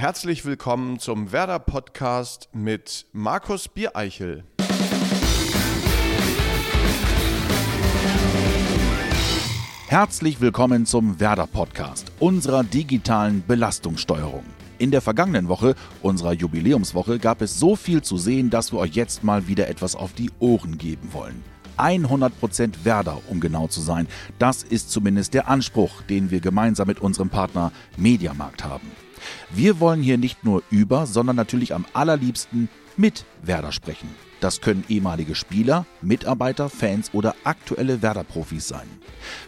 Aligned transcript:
Herzlich 0.00 0.46
willkommen 0.46 0.98
zum 0.98 1.30
Werder 1.30 1.58
Podcast 1.58 2.48
mit 2.54 3.04
Markus 3.12 3.68
Biereichel. 3.68 4.44
Herzlich 9.88 10.40
willkommen 10.40 10.86
zum 10.86 11.20
Werder 11.20 11.46
Podcast, 11.46 12.12
unserer 12.18 12.64
digitalen 12.64 13.44
Belastungssteuerung. 13.46 14.44
In 14.78 14.90
der 14.90 15.02
vergangenen 15.02 15.48
Woche, 15.48 15.74
unserer 16.00 16.32
Jubiläumswoche, 16.32 17.18
gab 17.18 17.42
es 17.42 17.58
so 17.58 17.76
viel 17.76 18.00
zu 18.00 18.16
sehen, 18.16 18.48
dass 18.48 18.72
wir 18.72 18.78
euch 18.78 18.94
jetzt 18.94 19.22
mal 19.22 19.48
wieder 19.48 19.68
etwas 19.68 19.96
auf 19.96 20.14
die 20.14 20.30
Ohren 20.38 20.78
geben 20.78 21.12
wollen. 21.12 21.44
100% 21.76 22.84
Werder, 22.84 23.20
um 23.28 23.38
genau 23.38 23.66
zu 23.66 23.82
sein. 23.82 24.08
Das 24.38 24.62
ist 24.62 24.90
zumindest 24.90 25.34
der 25.34 25.48
Anspruch, 25.48 26.00
den 26.08 26.30
wir 26.30 26.40
gemeinsam 26.40 26.88
mit 26.88 27.00
unserem 27.00 27.28
Partner 27.28 27.70
Mediamarkt 27.98 28.64
haben. 28.64 28.90
Wir 29.50 29.80
wollen 29.80 30.02
hier 30.02 30.18
nicht 30.18 30.44
nur 30.44 30.62
über, 30.70 31.06
sondern 31.06 31.36
natürlich 31.36 31.74
am 31.74 31.86
allerliebsten 31.92 32.68
mit 32.96 33.24
Werder 33.42 33.72
sprechen. 33.72 34.08
Das 34.40 34.62
können 34.62 34.84
ehemalige 34.88 35.34
Spieler, 35.34 35.84
Mitarbeiter, 36.00 36.70
Fans 36.70 37.10
oder 37.12 37.34
aktuelle 37.44 38.00
Werder-Profis 38.00 38.68
sein. 38.68 38.88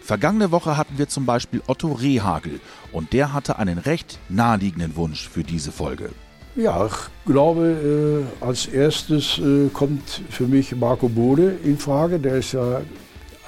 Vergangene 0.02 0.50
Woche 0.50 0.76
hatten 0.76 0.98
wir 0.98 1.08
zum 1.08 1.24
Beispiel 1.24 1.62
Otto 1.66 1.92
Rehagel 1.92 2.60
und 2.92 3.14
der 3.14 3.32
hatte 3.32 3.58
einen 3.58 3.78
recht 3.78 4.18
naheliegenden 4.28 4.96
Wunsch 4.96 5.28
für 5.28 5.44
diese 5.44 5.72
Folge. 5.72 6.10
Ja, 6.54 6.86
ich 6.86 6.92
glaube, 7.24 8.26
äh, 8.42 8.44
als 8.44 8.66
erstes 8.66 9.38
äh, 9.38 9.68
kommt 9.72 10.20
für 10.28 10.46
mich 10.46 10.76
Marco 10.76 11.08
Bode 11.08 11.56
in 11.64 11.78
Frage. 11.78 12.18
Der 12.18 12.34
ist 12.34 12.52
ja 12.52 12.82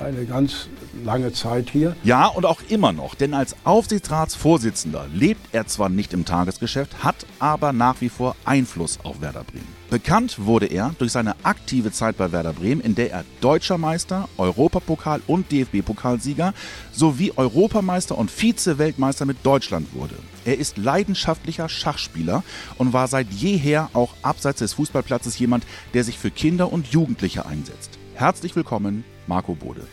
eine 0.04 0.24
ganz 0.24 0.68
lange 1.04 1.32
Zeit 1.32 1.70
hier. 1.70 1.96
Ja, 2.04 2.26
und 2.26 2.46
auch 2.46 2.60
immer 2.68 2.92
noch, 2.92 3.14
denn 3.14 3.34
als 3.34 3.56
Aufsichtsratsvorsitzender 3.64 5.06
lebt 5.12 5.52
er 5.52 5.66
zwar 5.66 5.88
nicht 5.88 6.12
im 6.12 6.24
Tagesgeschäft, 6.24 7.02
hat 7.02 7.26
aber 7.38 7.72
nach 7.72 8.00
wie 8.00 8.08
vor 8.08 8.36
Einfluss 8.44 8.98
auf 9.02 9.20
Werder 9.20 9.44
Bremen. 9.44 9.84
Bekannt 9.90 10.44
wurde 10.44 10.66
er 10.66 10.94
durch 10.98 11.12
seine 11.12 11.36
aktive 11.44 11.92
Zeit 11.92 12.16
bei 12.16 12.32
Werder 12.32 12.52
Bremen, 12.52 12.80
in 12.80 12.94
der 12.94 13.12
er 13.12 13.24
Deutscher 13.40 13.78
Meister, 13.78 14.28
Europapokal 14.38 15.20
und 15.26 15.52
DFB-Pokalsieger 15.52 16.52
sowie 16.90 17.32
Europameister 17.36 18.18
und 18.18 18.30
Vize-Weltmeister 18.30 19.24
mit 19.24 19.38
Deutschland 19.44 19.94
wurde. 19.94 20.16
Er 20.44 20.58
ist 20.58 20.78
leidenschaftlicher 20.78 21.68
Schachspieler 21.68 22.42
und 22.76 22.92
war 22.92 23.08
seit 23.08 23.30
jeher 23.30 23.90
auch 23.92 24.14
abseits 24.22 24.58
des 24.58 24.72
Fußballplatzes 24.72 25.38
jemand, 25.38 25.64
der 25.92 26.04
sich 26.04 26.18
für 26.18 26.30
Kinder 26.30 26.72
und 26.72 26.88
Jugendliche 26.88 27.46
einsetzt. 27.46 27.98
Herzlich 28.14 28.54
willkommen, 28.54 29.02
Marco 29.26 29.56
Bode. 29.56 29.88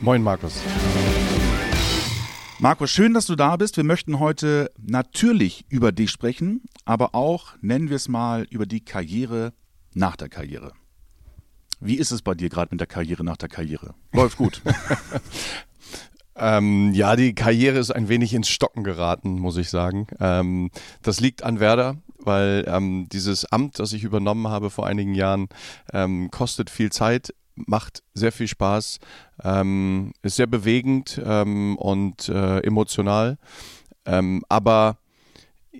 Moin, 0.00 0.22
Markus. 0.22 0.62
Marco, 2.58 2.86
schön, 2.86 3.12
dass 3.12 3.26
du 3.26 3.36
da 3.36 3.56
bist. 3.56 3.76
Wir 3.76 3.84
möchten 3.84 4.18
heute 4.18 4.70
natürlich 4.80 5.66
über 5.68 5.92
dich 5.92 6.10
sprechen, 6.10 6.62
aber 6.86 7.14
auch, 7.14 7.52
nennen 7.60 7.90
wir 7.90 7.96
es 7.96 8.08
mal, 8.08 8.46
über 8.48 8.64
die 8.64 8.82
Karriere 8.82 9.52
nach 9.92 10.16
der 10.16 10.30
Karriere. 10.30 10.72
Wie 11.80 11.96
ist 11.96 12.12
es 12.12 12.22
bei 12.22 12.34
dir 12.34 12.48
gerade 12.48 12.68
mit 12.70 12.80
der 12.80 12.86
Karriere 12.86 13.22
nach 13.24 13.36
der 13.36 13.50
Karriere? 13.50 13.94
Läuft 14.14 14.38
gut. 14.38 14.62
ähm, 16.36 16.94
ja, 16.94 17.14
die 17.14 17.34
Karriere 17.34 17.78
ist 17.78 17.90
ein 17.90 18.08
wenig 18.08 18.32
ins 18.32 18.48
Stocken 18.48 18.84
geraten, 18.84 19.38
muss 19.38 19.58
ich 19.58 19.68
sagen. 19.68 20.06
Ähm, 20.18 20.70
das 21.02 21.20
liegt 21.20 21.42
an 21.42 21.60
Werder 21.60 21.98
weil 22.26 22.64
ähm, 22.66 23.08
dieses 23.10 23.44
Amt, 23.46 23.78
das 23.78 23.92
ich 23.92 24.04
übernommen 24.04 24.48
habe 24.48 24.70
vor 24.70 24.86
einigen 24.86 25.14
Jahren, 25.14 25.48
ähm, 25.92 26.30
kostet 26.30 26.70
viel 26.70 26.90
Zeit, 26.90 27.34
macht 27.54 28.02
sehr 28.14 28.32
viel 28.32 28.48
Spaß, 28.48 28.98
ähm, 29.42 30.12
ist 30.22 30.36
sehr 30.36 30.46
bewegend 30.46 31.20
ähm, 31.24 31.76
und 31.76 32.28
äh, 32.28 32.60
emotional. 32.60 33.38
Ähm, 34.06 34.42
aber 34.48 34.98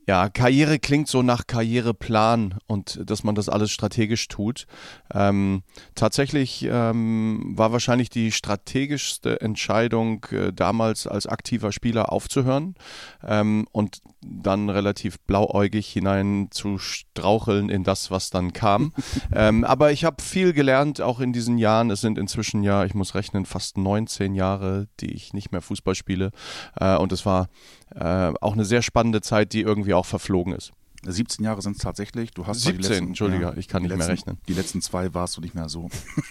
ja, 0.06 0.28
Karriere 0.28 0.78
klingt 0.78 1.08
so 1.08 1.22
nach 1.22 1.46
Karriereplan 1.46 2.58
und 2.66 3.00
dass 3.08 3.24
man 3.24 3.34
das 3.34 3.48
alles 3.48 3.70
strategisch 3.70 4.28
tut. 4.28 4.66
Ähm, 5.12 5.62
tatsächlich 5.94 6.66
ähm, 6.70 7.52
war 7.56 7.72
wahrscheinlich 7.72 8.10
die 8.10 8.30
strategischste 8.30 9.40
Entscheidung 9.40 10.24
äh, 10.30 10.52
damals 10.52 11.06
als 11.06 11.26
aktiver 11.26 11.72
Spieler 11.72 12.12
aufzuhören 12.12 12.74
ähm, 13.26 13.66
und 13.72 14.00
dann 14.26 14.70
relativ 14.70 15.20
blauäugig 15.20 15.88
hinein 15.88 16.48
zu 16.50 16.78
straucheln 16.78 17.68
in 17.68 17.84
das, 17.84 18.10
was 18.10 18.30
dann 18.30 18.52
kam. 18.52 18.92
ähm, 19.34 19.64
aber 19.64 19.92
ich 19.92 20.04
habe 20.04 20.22
viel 20.22 20.52
gelernt, 20.52 21.00
auch 21.00 21.20
in 21.20 21.32
diesen 21.32 21.58
Jahren. 21.58 21.90
Es 21.90 22.00
sind 22.00 22.18
inzwischen 22.18 22.62
ja, 22.62 22.84
ich 22.84 22.94
muss 22.94 23.14
rechnen, 23.14 23.46
fast 23.46 23.78
19 23.78 24.34
Jahre, 24.34 24.88
die 25.00 25.12
ich 25.12 25.32
nicht 25.32 25.52
mehr 25.52 25.60
Fußball 25.60 25.94
spiele. 25.94 26.30
Äh, 26.78 26.96
und 26.96 27.12
es 27.12 27.26
war 27.26 27.48
äh, 27.94 28.32
auch 28.40 28.52
eine 28.52 28.64
sehr 28.64 28.82
spannende 28.82 29.20
Zeit, 29.20 29.52
die 29.52 29.60
irgendwie 29.60 29.94
auch 29.94 30.06
verflogen 30.06 30.52
ist. 30.52 30.72
17 31.06 31.44
Jahre 31.44 31.60
sind 31.60 31.76
es 31.76 31.82
tatsächlich. 31.82 32.30
Du 32.30 32.46
hast 32.46 32.62
17, 32.62 32.82
letzten, 32.82 33.06
Entschuldige, 33.08 33.42
ja, 33.44 33.56
ich 33.56 33.68
kann 33.68 33.82
nicht 33.82 33.90
letzten, 33.90 34.06
mehr 34.06 34.08
rechnen. 34.08 34.38
Die 34.48 34.54
letzten 34.54 34.80
zwei 34.80 35.12
warst 35.12 35.36
du 35.36 35.40
nicht 35.40 35.54
mehr 35.54 35.68
so. 35.68 35.90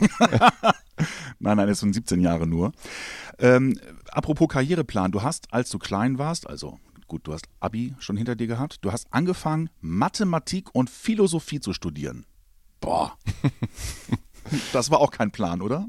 nein, 1.40 1.58
nein, 1.58 1.70
es 1.70 1.80
sind 1.80 1.94
17 1.94 2.20
Jahre 2.22 2.48
nur. 2.48 2.72
Ähm, 3.38 3.80
apropos 4.12 4.48
Karriereplan, 4.48 5.12
du 5.12 5.22
hast, 5.22 5.54
als 5.54 5.70
du 5.70 5.78
klein 5.80 6.18
warst, 6.18 6.48
also 6.48 6.80
gut, 7.08 7.28
du 7.28 7.34
hast 7.34 7.46
Abi 7.60 7.94
schon 8.00 8.18
hinter 8.18 8.36
dir 8.36 8.48
gehabt, 8.48 8.80
du 8.82 8.92
hast 8.92 9.08
angefangen, 9.12 9.70
Mathematik 9.82 10.74
und 10.74 10.90
Philosophie 10.90 11.60
zu 11.60 11.74
studieren. 11.74 12.26
Boah. 12.80 13.18
das 14.74 14.90
war 14.90 15.00
auch 15.00 15.12
kein 15.12 15.32
Plan, 15.32 15.62
oder? 15.62 15.86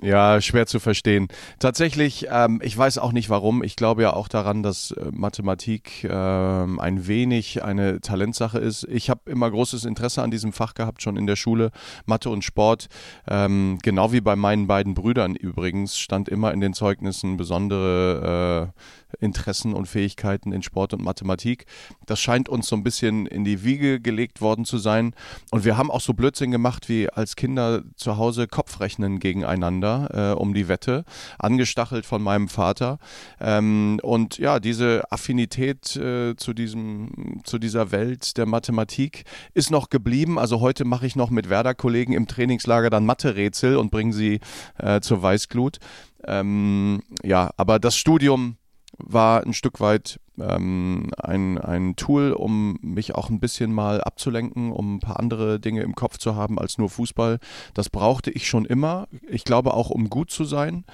Ja, 0.00 0.40
schwer 0.40 0.66
zu 0.66 0.80
verstehen. 0.80 1.28
Tatsächlich, 1.58 2.26
ähm, 2.30 2.60
ich 2.62 2.76
weiß 2.76 2.98
auch 2.98 3.12
nicht 3.12 3.30
warum. 3.30 3.62
Ich 3.62 3.76
glaube 3.76 4.02
ja 4.02 4.12
auch 4.12 4.26
daran, 4.26 4.62
dass 4.62 4.90
äh, 4.92 5.10
Mathematik 5.12 6.04
äh, 6.04 6.08
ein 6.08 7.06
wenig 7.06 7.62
eine 7.62 8.00
Talentsache 8.00 8.58
ist. 8.58 8.84
Ich 8.84 9.10
habe 9.10 9.30
immer 9.30 9.50
großes 9.50 9.84
Interesse 9.84 10.22
an 10.22 10.30
diesem 10.30 10.52
Fach 10.52 10.74
gehabt, 10.74 11.02
schon 11.02 11.16
in 11.16 11.26
der 11.26 11.36
Schule. 11.36 11.70
Mathe 12.06 12.30
und 12.30 12.42
Sport, 12.42 12.88
ähm, 13.28 13.78
genau 13.82 14.12
wie 14.12 14.20
bei 14.20 14.34
meinen 14.34 14.66
beiden 14.66 14.94
Brüdern 14.94 15.36
übrigens, 15.36 15.98
stand 15.98 16.28
immer 16.28 16.52
in 16.52 16.60
den 16.60 16.74
Zeugnissen 16.74 17.36
besondere 17.36 18.72
äh, 18.72 19.24
Interessen 19.24 19.74
und 19.74 19.86
Fähigkeiten 19.86 20.52
in 20.52 20.62
Sport 20.62 20.94
und 20.94 21.04
Mathematik. 21.04 21.66
Das 22.06 22.18
scheint 22.18 22.48
uns 22.48 22.66
so 22.66 22.76
ein 22.76 22.82
bisschen 22.82 23.26
in 23.26 23.44
die 23.44 23.62
Wiege 23.62 24.00
gelegt 24.00 24.40
worden 24.40 24.64
zu 24.64 24.78
sein. 24.78 25.14
Und 25.50 25.64
wir 25.64 25.76
haben 25.76 25.90
auch 25.90 26.00
so 26.00 26.14
Blödsinn 26.14 26.50
gemacht, 26.50 26.88
wie 26.88 27.10
als 27.10 27.36
Kinder 27.36 27.82
zu 27.94 28.16
Hause 28.16 28.48
Kopfrechnen 28.48 29.18
gegeneinander 29.18 29.81
äh, 29.82 30.38
um 30.38 30.54
die 30.54 30.68
Wette, 30.68 31.04
angestachelt 31.38 32.06
von 32.06 32.22
meinem 32.22 32.48
Vater. 32.48 32.98
Ähm, 33.40 34.00
und 34.02 34.38
ja, 34.38 34.60
diese 34.60 35.02
Affinität 35.10 35.96
äh, 35.96 36.36
zu, 36.36 36.52
diesem, 36.52 37.40
zu 37.44 37.58
dieser 37.58 37.92
Welt 37.92 38.36
der 38.36 38.46
Mathematik 38.46 39.24
ist 39.54 39.70
noch 39.70 39.90
geblieben. 39.90 40.38
Also 40.38 40.60
heute 40.60 40.84
mache 40.84 41.06
ich 41.06 41.16
noch 41.16 41.30
mit 41.30 41.50
Werder-Kollegen 41.50 42.12
im 42.12 42.26
Trainingslager 42.26 42.90
dann 42.90 43.06
Mathe-Rätsel 43.06 43.76
und 43.76 43.90
bringe 43.90 44.12
sie 44.12 44.40
äh, 44.78 45.00
zur 45.00 45.22
Weißglut. 45.22 45.78
Ähm, 46.24 47.02
ja, 47.22 47.50
aber 47.56 47.78
das 47.78 47.96
Studium 47.96 48.56
war 48.98 49.44
ein 49.44 49.54
Stück 49.54 49.80
weit 49.80 50.18
ähm, 50.38 51.10
ein, 51.18 51.58
ein 51.58 51.96
Tool, 51.96 52.32
um 52.32 52.78
mich 52.82 53.14
auch 53.14 53.30
ein 53.30 53.40
bisschen 53.40 53.72
mal 53.72 54.00
abzulenken, 54.00 54.72
um 54.72 54.96
ein 54.96 55.00
paar 55.00 55.18
andere 55.18 55.60
Dinge 55.60 55.82
im 55.82 55.94
Kopf 55.94 56.18
zu 56.18 56.36
haben 56.36 56.58
als 56.58 56.78
nur 56.78 56.88
Fußball. 56.88 57.38
Das 57.74 57.90
brauchte 57.90 58.30
ich 58.30 58.46
schon 58.46 58.64
immer. 58.64 59.08
Ich 59.28 59.44
glaube 59.44 59.74
auch, 59.74 59.90
um 59.90 60.08
gut 60.08 60.30
zu 60.30 60.44
sein. 60.44 60.84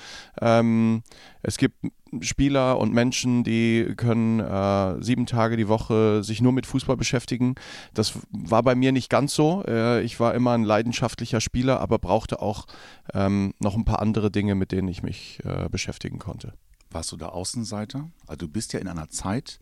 Ähm, 0.41 1.03
es 1.43 1.57
gibt 1.57 1.77
Spieler 2.21 2.79
und 2.79 2.93
Menschen, 2.93 3.45
die 3.45 3.93
können 3.97 4.41
äh, 4.41 5.03
sieben 5.03 5.27
Tage 5.27 5.57
die 5.57 5.69
Woche 5.69 6.23
sich 6.23 6.41
nur 6.41 6.53
mit 6.53 6.67
Fußball 6.67 6.97
beschäftigen. 6.97 7.55
Das 7.95 8.15
war 8.31 8.63
bei 8.63 8.75
mir 8.75 8.93
nicht 8.93 9.11
ganz 9.11 9.35
so. 9.35 9.63
Äh, 9.67 10.03
ich 10.03 10.19
war 10.19 10.35
immer 10.35 10.53
ein 10.53 10.65
leidenschaftlicher 10.65 11.41
Spieler, 11.41 11.81
aber 11.81 11.99
brauchte 11.99 12.41
auch 12.41 12.67
ähm, 13.13 13.53
noch 13.61 13.77
ein 13.77 13.85
paar 13.85 14.01
andere 14.01 14.31
Dinge, 14.31 14.55
mit 14.55 14.73
denen 14.73 14.89
ich 14.89 15.03
mich 15.03 15.41
äh, 15.45 15.69
beschäftigen 15.69 16.19
konnte 16.19 16.55
warst 16.91 17.13
du 17.13 17.17
da 17.17 17.29
Außenseiter? 17.29 18.11
Also 18.27 18.37
du 18.37 18.49
bist 18.49 18.73
ja 18.73 18.81
in 18.81 18.89
einer 18.89 19.09
Zeit 19.09 19.61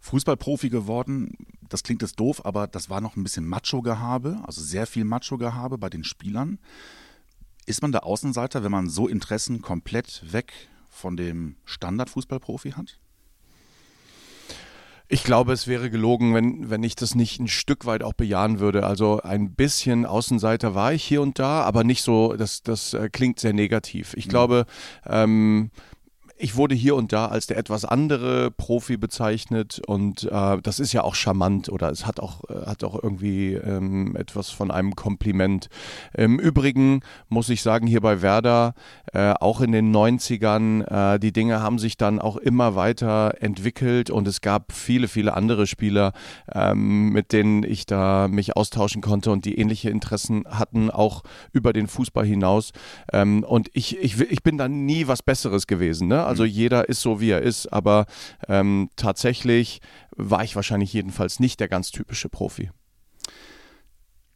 Fußballprofi 0.00 0.68
geworden. 0.68 1.32
Das 1.68 1.82
klingt 1.82 2.02
jetzt 2.02 2.20
doof, 2.20 2.44
aber 2.44 2.66
das 2.66 2.90
war 2.90 3.00
noch 3.00 3.16
ein 3.16 3.22
bisschen 3.22 3.48
Macho-Gehabe, 3.48 4.42
also 4.46 4.60
sehr 4.60 4.86
viel 4.86 5.04
Macho-Gehabe 5.04 5.78
bei 5.78 5.88
den 5.88 6.04
Spielern. 6.04 6.58
Ist 7.66 7.80
man 7.80 7.92
der 7.92 8.04
Außenseiter, 8.04 8.62
wenn 8.62 8.70
man 8.70 8.90
so 8.90 9.08
Interessen 9.08 9.62
komplett 9.62 10.22
weg 10.30 10.52
von 10.90 11.16
dem 11.16 11.56
Standard-Fußballprofi 11.64 12.72
hat? 12.72 12.98
Ich 15.08 15.22
glaube, 15.22 15.52
es 15.52 15.66
wäre 15.66 15.90
gelogen, 15.90 16.34
wenn, 16.34 16.70
wenn 16.70 16.82
ich 16.82 16.96
das 16.96 17.14
nicht 17.14 17.38
ein 17.38 17.48
Stück 17.48 17.84
weit 17.84 18.02
auch 18.02 18.14
bejahen 18.14 18.58
würde. 18.58 18.86
Also 18.86 19.20
ein 19.20 19.54
bisschen 19.54 20.06
Außenseiter 20.06 20.74
war 20.74 20.92
ich 20.92 21.04
hier 21.04 21.20
und 21.20 21.38
da, 21.38 21.62
aber 21.62 21.84
nicht 21.84 22.02
so, 22.02 22.34
das, 22.34 22.62
das 22.62 22.94
äh, 22.94 23.10
klingt 23.10 23.38
sehr 23.38 23.52
negativ. 23.52 24.14
Ich 24.16 24.26
mhm. 24.26 24.30
glaube, 24.30 24.66
ähm, 25.06 25.70
ich 26.36 26.56
wurde 26.56 26.74
hier 26.74 26.96
und 26.96 27.12
da 27.12 27.26
als 27.26 27.46
der 27.46 27.56
etwas 27.58 27.84
andere 27.84 28.50
Profi 28.50 28.96
bezeichnet 28.96 29.80
und 29.86 30.24
äh, 30.24 30.58
das 30.60 30.80
ist 30.80 30.92
ja 30.92 31.02
auch 31.02 31.14
charmant 31.14 31.68
oder 31.68 31.90
es 31.90 32.06
hat 32.06 32.18
auch, 32.18 32.42
äh, 32.50 32.66
hat 32.66 32.82
auch 32.82 33.00
irgendwie 33.00 33.54
ähm, 33.54 34.16
etwas 34.16 34.50
von 34.50 34.70
einem 34.70 34.96
Kompliment. 34.96 35.68
Im 36.12 36.40
Übrigen 36.40 37.00
muss 37.28 37.48
ich 37.48 37.62
sagen, 37.62 37.86
hier 37.86 38.00
bei 38.00 38.20
Werder, 38.20 38.74
äh, 39.12 39.32
auch 39.32 39.60
in 39.60 39.70
den 39.70 39.94
90ern, 39.94 41.14
äh, 41.14 41.18
die 41.20 41.32
Dinge 41.32 41.62
haben 41.62 41.78
sich 41.78 41.96
dann 41.96 42.18
auch 42.18 42.36
immer 42.36 42.74
weiter 42.74 43.34
entwickelt 43.40 44.10
und 44.10 44.26
es 44.26 44.40
gab 44.40 44.72
viele, 44.72 45.06
viele 45.06 45.34
andere 45.34 45.68
Spieler, 45.68 46.12
ähm, 46.52 47.10
mit 47.10 47.32
denen 47.32 47.62
ich 47.62 47.86
da 47.86 48.26
mich 48.28 48.56
austauschen 48.56 49.02
konnte 49.02 49.30
und 49.30 49.44
die 49.44 49.58
ähnliche 49.58 49.90
Interessen 49.90 50.44
hatten, 50.48 50.90
auch 50.90 51.22
über 51.52 51.72
den 51.72 51.86
Fußball 51.86 52.26
hinaus. 52.26 52.72
Ähm, 53.12 53.44
und 53.44 53.70
ich, 53.72 53.98
ich, 53.98 54.20
ich 54.20 54.42
bin 54.42 54.58
da 54.58 54.68
nie 54.68 55.06
was 55.06 55.22
Besseres 55.22 55.68
gewesen. 55.68 56.08
Ne? 56.08 56.24
Also 56.34 56.42
mhm. 56.44 56.50
jeder 56.50 56.88
ist 56.88 57.00
so, 57.00 57.20
wie 57.20 57.30
er 57.30 57.42
ist, 57.42 57.72
aber 57.72 58.06
ähm, 58.48 58.90
tatsächlich 58.96 59.80
war 60.16 60.42
ich 60.42 60.56
wahrscheinlich 60.56 60.92
jedenfalls 60.92 61.38
nicht 61.38 61.60
der 61.60 61.68
ganz 61.68 61.92
typische 61.92 62.28
Profi. 62.28 62.70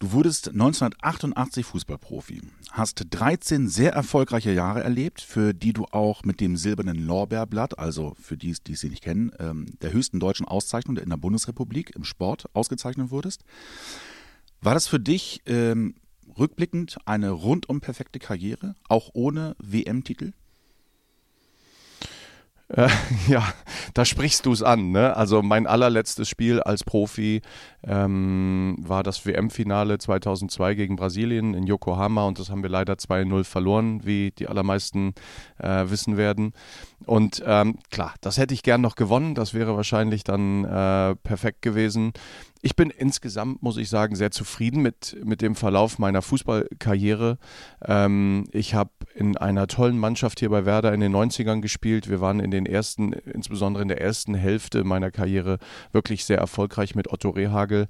Du 0.01 0.13
wurdest 0.13 0.51
1988 0.51 1.67
Fußballprofi, 1.67 2.43
hast 2.71 3.05
13 3.11 3.67
sehr 3.67 3.93
erfolgreiche 3.93 4.53
Jahre 4.53 4.85
erlebt, 4.85 5.21
für 5.21 5.53
die 5.53 5.73
du 5.73 5.87
auch 5.91 6.23
mit 6.23 6.41
dem 6.41 6.57
silbernen 6.57 7.05
Lorbeerblatt, 7.05 7.81
also 7.81 8.15
für 8.21 8.37
die, 8.37 8.55
die 8.65 8.75
es 8.75 8.85
nicht 8.85 9.03
kennen, 9.03 9.33
ähm, 9.41 9.67
der 9.83 9.93
höchsten 9.93 10.21
deutschen 10.21 10.47
Auszeichnung 10.47 10.99
in 10.99 11.11
der 11.11 11.17
Bundesrepublik 11.17 11.97
im 11.97 12.05
Sport 12.05 12.45
ausgezeichnet 12.53 13.11
wurdest. 13.11 13.43
War 14.61 14.75
das 14.75 14.87
für 14.87 15.01
dich 15.01 15.43
ähm, 15.47 15.97
rückblickend 16.39 16.99
eine 17.05 17.31
rundum 17.31 17.81
perfekte 17.81 18.21
Karriere, 18.21 18.77
auch 18.89 19.11
ohne 19.15 19.57
WM-Titel? 19.59 20.31
Äh, 22.69 22.89
ja, 23.29 23.47
da 23.95 24.05
sprichst 24.05 24.47
du 24.47 24.53
es 24.53 24.63
an. 24.63 24.91
Ne? 24.91 25.17
Also 25.17 25.43
mein 25.43 25.67
allerletztes 25.67 26.29
Spiel 26.29 26.61
als 26.61 26.85
Profi 26.85 27.43
ähm, 27.83 28.77
war 28.81 29.03
das 29.03 29.25
WM-Finale 29.25 29.99
2002 29.99 30.75
gegen 30.75 30.97
Brasilien 30.97 31.55
in 31.55 31.67
Yokohama 31.67 32.27
und 32.27 32.39
das 32.39 32.51
haben 32.51 32.63
wir 32.63 32.71
leider 32.71 32.95
2-0 32.95 33.45
verloren, 33.45 34.05
wie 34.05 34.33
die 34.33 34.49
allermeisten 34.49 35.15
äh, 35.59 35.85
wissen 35.89 36.17
werden. 36.17 36.53
Und 37.07 37.43
ähm, 37.47 37.79
klar, 37.91 38.15
das 38.21 38.37
hätte 38.37 38.55
ich 38.55 38.63
gern 38.63 38.81
noch 38.81 38.97
gewonnen. 38.97 39.35
Das 39.35 39.55
wäre 39.55 39.77
wahrscheinlich 39.77 40.25
dann 40.25 40.65
äh, 40.65 41.15
perfekt 41.17 41.63
gewesen. 41.63 42.13
Ich 42.61 42.75
bin 42.75 42.91
insgesamt, 42.91 43.63
muss 43.63 43.77
ich 43.77 43.89
sagen, 43.89 44.17
sehr 44.17 44.31
zufrieden 44.31 44.83
mit, 44.83 45.17
mit 45.25 45.43
dem 45.43 45.55
Verlauf 45.55 45.99
meiner 45.99 46.23
Fußballkarriere. 46.23 47.39
Ähm, 47.85 48.47
ich 48.53 48.75
habe 48.75 48.91
in 49.15 49.37
einer 49.37 49.69
tollen 49.69 49.99
Mannschaft 49.99 50.41
hier 50.41 50.51
bei 50.51 50.65
Werder 50.65 50.93
in 50.93 51.01
den 51.01 51.15
90ern 51.15 51.61
gespielt. 51.61 52.09
Wir 52.09 52.21
waren 52.21 52.41
in 52.41 52.51
den 52.51 52.67
ersten, 52.67 53.13
insbesondere 53.13 53.83
in 53.83 53.89
der 53.89 54.01
ersten 54.01 54.35
Hälfte 54.35 54.83
meiner 54.83 55.11
Karriere, 55.11 55.59
wirklich 55.93 56.25
sehr 56.25 56.39
erfolgreich 56.39 56.95
mit 56.95 57.13
Otto 57.13 57.31
Rehagel, 57.31 57.87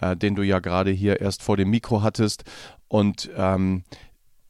äh, 0.00 0.16
den 0.16 0.36
du 0.36 0.42
ja 0.42 0.60
gerade 0.60 0.90
hier 0.90 1.20
erst 1.20 1.42
vor 1.42 1.56
dem 1.56 1.70
Mikro 1.70 2.02
hattest. 2.02 2.44
Und 2.88 3.30
ähm, 3.36 3.84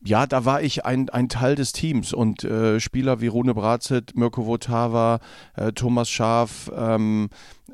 ja, 0.04 0.26
da 0.26 0.44
war 0.44 0.62
ich 0.62 0.84
ein, 0.84 1.08
ein 1.10 1.28
Teil 1.28 1.54
des 1.54 1.72
Teams 1.72 2.12
und 2.12 2.44
äh, 2.44 2.81
Spieler 2.81 3.20
wie 3.20 3.28
Rune 3.28 3.54
Bratzit, 3.54 4.16
Mirko 4.16 4.46
Votava, 4.46 5.20
äh, 5.54 5.72
Thomas 5.72 6.10
Schaaf, 6.10 6.70
ähm, 6.76 7.28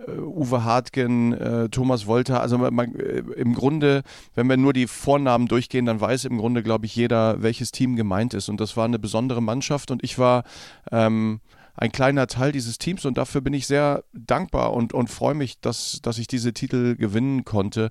äh, 0.07 0.19
Uwe 0.19 0.65
Hartgen, 0.65 1.33
äh, 1.33 1.69
Thomas 1.71 2.07
Wolter, 2.07 2.41
also 2.41 2.59
man, 2.59 2.95
äh, 2.95 3.23
im 3.37 3.55
Grunde, 3.55 4.03
wenn 4.35 4.49
wir 4.49 4.57
nur 4.57 4.73
die 4.73 4.87
Vornamen 4.87 5.49
durchgehen, 5.49 5.87
dann 5.87 6.01
weiß 6.01 6.27
im 6.27 6.39
Grunde, 6.39 6.63
glaube 6.63 6.87
ich, 6.87 6.95
jeder, 6.95 7.43
welches 7.43 7.73
Team 7.73 7.97
gemeint 7.97 8.35
ist. 8.35 8.49
Und 8.49 8.61
das 8.61 8.77
war 8.77 8.85
eine 8.85 8.99
besondere 8.99 9.43
Mannschaft 9.43 9.91
und 9.91 10.05
ich 10.05 10.19
war 10.19 10.45
ähm, 10.93 11.41
ein 11.79 11.93
kleiner 11.93 12.27
Teil 12.27 12.51
dieses 12.51 12.79
Teams 12.79 13.05
und 13.05 13.17
dafür 13.17 13.41
bin 13.41 13.53
ich 13.53 13.69
sehr 13.69 14.03
dankbar 14.13 14.73
und, 14.73 14.93
und 14.93 15.09
freue 15.09 15.35
mich, 15.35 15.61
dass, 15.61 16.01
dass 16.03 16.19
ich 16.19 16.27
diese 16.27 16.53
Titel 16.53 16.97
gewinnen 16.97 17.45
konnte. 17.45 17.91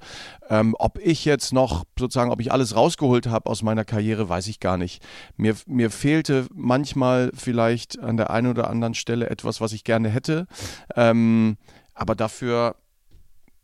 Ähm, 0.49 0.75
ob 0.77 0.99
ich 0.99 1.23
jetzt 1.23 1.53
noch 1.53 1.85
sozusagen, 1.97 2.31
ob 2.31 2.41
ich 2.41 2.51
alles 2.51 2.75
rausgeholt 2.75 3.27
habe 3.27 3.49
aus 3.49 3.63
meiner 3.63 3.85
Karriere, 3.85 4.27
weiß 4.27 4.47
ich 4.47 4.59
gar 4.59 4.77
nicht. 4.77 5.01
Mir, 5.37 5.55
mir 5.65 5.89
fehlte 5.89 6.47
manchmal 6.53 7.31
vielleicht 7.33 7.97
an 7.99 8.17
der 8.17 8.29
einen 8.29 8.47
oder 8.47 8.69
anderen 8.69 8.93
Stelle 8.93 9.29
etwas, 9.29 9.61
was 9.61 9.71
ich 9.71 9.85
gerne 9.85 10.09
hätte. 10.09 10.47
Ähm, 10.95 11.57
aber 11.93 12.13
dafür 12.13 12.75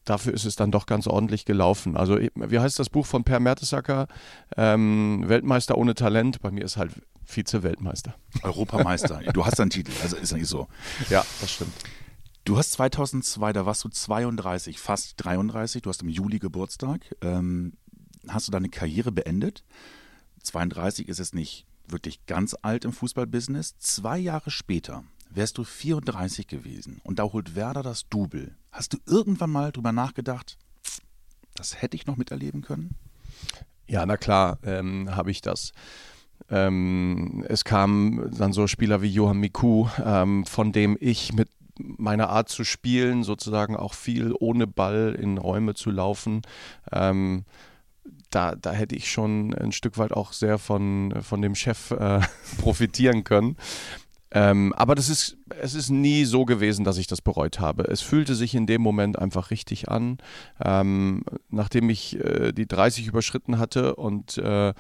dafür 0.06 0.34
ist 0.34 0.46
es 0.46 0.56
dann 0.56 0.72
doch 0.72 0.86
ganz 0.86 1.08
ordentlich 1.08 1.46
gelaufen. 1.46 1.98
Also, 1.98 2.18
wie 2.18 2.60
heißt 2.60 2.80
das 2.80 2.90
Buch 2.90 3.06
von 3.06 3.24
Per 3.24 3.40
Mertesacker? 3.40 4.08
Ähm, 4.58 5.24
Weltmeister 5.28 5.78
ohne 5.78 5.96
Talent. 5.96 6.42
Bei 6.42 6.52
mir 6.52 6.64
ist 6.64 6.78
halt 6.78 6.92
Vize-Weltmeister. 7.26 8.16
Europameister. 8.44 9.22
du 9.34 9.46
hast 9.46 9.60
einen 9.60 9.70
Titel, 9.70 9.92
also 10.02 10.18
ist 10.18 10.34
nicht 10.34 10.48
so. 10.48 10.68
Ja, 11.10 11.26
das 11.42 11.52
stimmt. 11.52 11.74
Du 12.46 12.58
hast 12.58 12.72
2002, 12.72 13.54
da 13.54 13.66
warst 13.66 13.84
du 13.86 13.90
32, 13.90 14.78
fast 14.78 15.14
33, 15.24 15.82
du 15.82 15.90
hast 15.90 16.02
im 16.02 16.10
Juli 16.10 16.40
Geburtstag. 16.40 17.16
Ähm, 17.22 17.74
hast 18.28 18.48
du 18.48 18.52
deine 18.52 18.70
Karriere 18.70 19.14
beendet? 19.14 19.64
32 20.44 21.08
ist 21.08 21.20
es 21.20 21.34
nicht 21.34 21.66
wirklich 21.88 22.26
ganz 22.26 22.56
alt 22.62 22.84
im 22.84 22.92
Fußballbusiness. 22.92 23.78
Zwei 23.78 24.18
Jahre 24.18 24.52
später 24.52 25.04
wärst 25.36 25.58
du 25.58 25.64
34 25.64 26.48
gewesen 26.48 27.02
und 27.04 27.20
da 27.20 27.24
holt 27.24 27.56
Werder 27.56 27.84
das 27.84 28.08
Double. 28.10 28.56
Hast 28.72 28.94
du 28.94 28.98
irgendwann 29.06 29.52
mal 29.52 29.72
drüber 29.72 29.92
nachgedacht, 29.92 30.58
das 31.56 31.82
hätte 31.82 31.96
ich 31.96 32.06
noch 32.06 32.18
miterleben 32.18 32.62
können? 32.62 32.96
Ja, 33.88 34.06
na 34.06 34.18
klar, 34.18 34.60
ähm, 34.64 35.16
habe 35.16 35.32
ich 35.32 35.42
das. 35.42 35.74
Ähm, 36.50 37.46
es 37.48 37.64
kamen 37.64 38.32
dann 38.36 38.54
so 38.54 38.68
Spieler 38.68 39.02
wie 39.02 39.10
Johann 39.10 39.38
Miku, 39.38 39.88
ähm, 40.04 40.46
von 40.46 40.72
dem 40.72 40.98
ich 41.00 41.34
mit 41.34 41.50
meiner 41.78 42.30
Art 42.30 42.50
zu 42.50 42.64
spielen 42.64 43.24
sozusagen 43.24 43.76
auch 43.76 43.94
viel 43.94 44.34
ohne 44.40 44.68
Ball 44.68 45.18
in 45.20 45.38
Räume 45.38 45.74
zu 45.74 45.90
laufen. 45.90 46.42
Ähm, 46.92 47.46
da, 48.30 48.56
da 48.56 48.72
hätte 48.72 48.96
ich 48.96 49.12
schon 49.12 49.54
ein 49.54 49.72
Stück 49.72 49.98
weit 49.98 50.12
auch 50.12 50.34
sehr 50.34 50.58
von, 50.58 51.14
von 51.22 51.42
dem 51.42 51.56
Chef 51.56 51.92
äh, 51.92 52.22
profitieren 52.60 53.24
können. 53.24 53.58
Ähm, 54.34 54.74
aber 54.74 54.96
das 54.96 55.10
ist, 55.10 55.38
es 55.62 55.76
ist 55.76 55.90
nie 55.90 56.26
so 56.26 56.46
gewesen, 56.46 56.86
dass 56.86 56.98
ich 56.98 57.08
das 57.08 57.22
bereut 57.22 57.60
habe. 57.60 57.84
Es 57.84 58.02
fühlte 58.02 58.36
sich 58.36 58.56
in 58.56 58.68
dem 58.68 58.82
Moment 58.82 59.18
einfach 59.20 59.52
richtig 59.52 59.90
an. 59.90 60.18
Ähm, 60.64 61.24
nachdem 61.50 61.90
ich 61.90 62.20
äh, 62.20 62.52
die 62.52 62.68
30 62.68 63.08
überschritten 63.08 63.60
hatte 63.60 63.96
und 63.96 64.38
äh, 64.38 64.74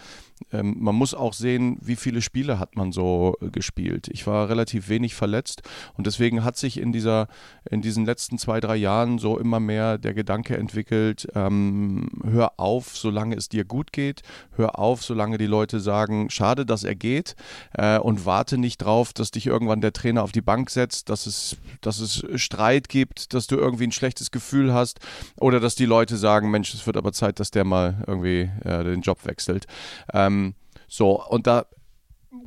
ähm, 0.51 0.75
man 0.79 0.95
muss 0.95 1.13
auch 1.13 1.33
sehen, 1.33 1.77
wie 1.81 1.95
viele 1.95 2.21
Spiele 2.21 2.59
hat 2.59 2.75
man 2.75 2.91
so 2.91 3.35
äh, 3.41 3.49
gespielt. 3.49 4.07
Ich 4.11 4.27
war 4.27 4.49
relativ 4.49 4.89
wenig 4.89 5.15
verletzt 5.15 5.61
und 5.95 6.07
deswegen 6.07 6.43
hat 6.43 6.57
sich 6.57 6.79
in 6.79 6.91
dieser, 6.91 7.27
in 7.69 7.81
diesen 7.81 8.05
letzten 8.05 8.37
zwei, 8.37 8.59
drei 8.59 8.75
Jahren 8.75 9.19
so 9.19 9.37
immer 9.37 9.59
mehr 9.59 9.97
der 9.97 10.13
Gedanke 10.13 10.57
entwickelt, 10.57 11.27
ähm, 11.35 12.09
hör 12.23 12.59
auf, 12.59 12.97
solange 12.97 13.35
es 13.35 13.49
dir 13.49 13.65
gut 13.65 13.93
geht, 13.93 14.21
hör 14.55 14.79
auf, 14.79 15.03
solange 15.03 15.37
die 15.37 15.45
Leute 15.45 15.79
sagen, 15.79 16.29
schade, 16.29 16.65
dass 16.65 16.83
er 16.83 16.95
geht 16.95 17.35
äh, 17.73 17.97
und 17.97 18.25
warte 18.25 18.57
nicht 18.57 18.79
drauf, 18.79 19.13
dass 19.13 19.31
dich 19.31 19.47
irgendwann 19.47 19.81
der 19.81 19.93
Trainer 19.93 20.23
auf 20.23 20.31
die 20.31 20.41
Bank 20.41 20.62
setzt, 20.69 21.09
dass 21.09 21.25
es, 21.25 21.57
dass 21.81 21.99
es 21.99 22.23
Streit 22.35 22.89
gibt, 22.89 23.33
dass 23.33 23.47
du 23.47 23.57
irgendwie 23.57 23.87
ein 23.87 23.91
schlechtes 23.91 24.31
Gefühl 24.31 24.73
hast 24.73 24.99
oder 25.37 25.59
dass 25.59 25.75
die 25.75 25.85
Leute 25.85 26.17
sagen, 26.17 26.51
Mensch, 26.51 26.73
es 26.73 26.85
wird 26.85 26.97
aber 26.97 27.13
Zeit, 27.13 27.39
dass 27.39 27.51
der 27.51 27.63
mal 27.63 28.03
irgendwie 28.07 28.49
äh, 28.63 28.83
den 28.83 29.01
Job 29.01 29.25
wechselt. 29.25 29.65
Ähm, 30.13 30.55
so, 30.87 31.23
und 31.25 31.47
da 31.47 31.65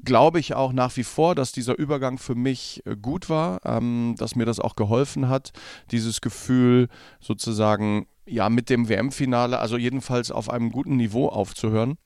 glaube 0.04 0.40
ich 0.40 0.54
auch 0.54 0.72
nach 0.72 0.96
wie 0.96 1.04
vor, 1.04 1.34
dass 1.34 1.52
dieser 1.52 1.78
Übergang 1.78 2.18
für 2.18 2.34
mich 2.34 2.82
äh, 2.86 2.96
gut 2.96 3.28
war, 3.28 3.60
ähm, 3.64 4.14
dass 4.18 4.36
mir 4.36 4.44
das 4.44 4.60
auch 4.60 4.76
geholfen 4.76 5.28
hat, 5.28 5.52
dieses 5.90 6.20
Gefühl 6.20 6.88
sozusagen 7.20 8.06
ja 8.26 8.48
mit 8.48 8.70
dem 8.70 8.88
WM-Finale, 8.88 9.58
also 9.58 9.76
jedenfalls 9.76 10.30
auf 10.30 10.50
einem 10.50 10.70
guten 10.70 10.96
Niveau 10.96 11.28
aufzuhören. 11.28 11.98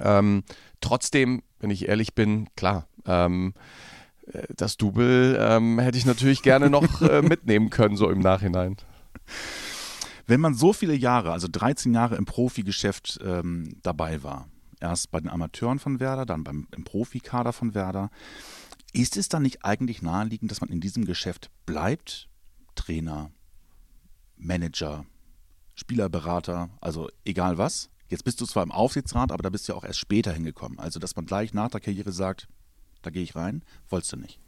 Ähm, 0.00 0.44
trotzdem, 0.80 1.42
wenn 1.60 1.70
ich 1.70 1.88
ehrlich 1.88 2.14
bin, 2.14 2.48
klar, 2.56 2.86
ähm, 3.06 3.54
äh, 3.56 3.60
das 4.54 4.76
Double 4.76 5.36
ähm, 5.40 5.78
hätte 5.78 5.98
ich 5.98 6.06
natürlich 6.06 6.42
gerne 6.42 6.70
noch 6.70 7.02
äh, 7.02 7.22
mitnehmen 7.22 7.70
können, 7.70 7.96
so 7.96 8.10
im 8.10 8.20
Nachhinein. 8.20 8.76
Wenn 10.26 10.40
man 10.40 10.54
so 10.54 10.72
viele 10.72 10.94
Jahre, 10.94 11.32
also 11.32 11.48
13 11.50 11.92
Jahre 11.92 12.16
im 12.16 12.24
Profigeschäft 12.24 13.20
ähm, 13.22 13.76
dabei 13.82 14.22
war, 14.22 14.48
Erst 14.84 15.10
bei 15.10 15.18
den 15.18 15.30
Amateuren 15.30 15.78
von 15.78 15.98
Werder, 15.98 16.26
dann 16.26 16.44
beim 16.44 16.68
im 16.76 16.84
Profikader 16.84 17.54
von 17.54 17.74
Werder. 17.74 18.10
Ist 18.92 19.16
es 19.16 19.30
dann 19.30 19.42
nicht 19.42 19.64
eigentlich 19.64 20.02
naheliegend, 20.02 20.50
dass 20.50 20.60
man 20.60 20.68
in 20.68 20.80
diesem 20.80 21.06
Geschäft 21.06 21.50
bleibt? 21.64 22.28
Trainer, 22.74 23.30
Manager, 24.36 25.06
Spielerberater, 25.74 26.68
also 26.82 27.08
egal 27.24 27.56
was. 27.56 27.88
Jetzt 28.08 28.24
bist 28.24 28.42
du 28.42 28.44
zwar 28.44 28.62
im 28.62 28.72
Aufsichtsrat, 28.72 29.32
aber 29.32 29.42
da 29.42 29.48
bist 29.48 29.66
du 29.66 29.72
ja 29.72 29.78
auch 29.78 29.84
erst 29.84 30.00
später 30.00 30.34
hingekommen. 30.34 30.78
Also, 30.78 31.00
dass 31.00 31.16
man 31.16 31.24
gleich 31.24 31.54
nach 31.54 31.70
der 31.70 31.80
Karriere 31.80 32.12
sagt, 32.12 32.46
da 33.04 33.10
gehe 33.10 33.22
ich 33.22 33.36
rein, 33.36 33.62
wolltest 33.88 34.12
du 34.12 34.16
nicht. 34.16 34.38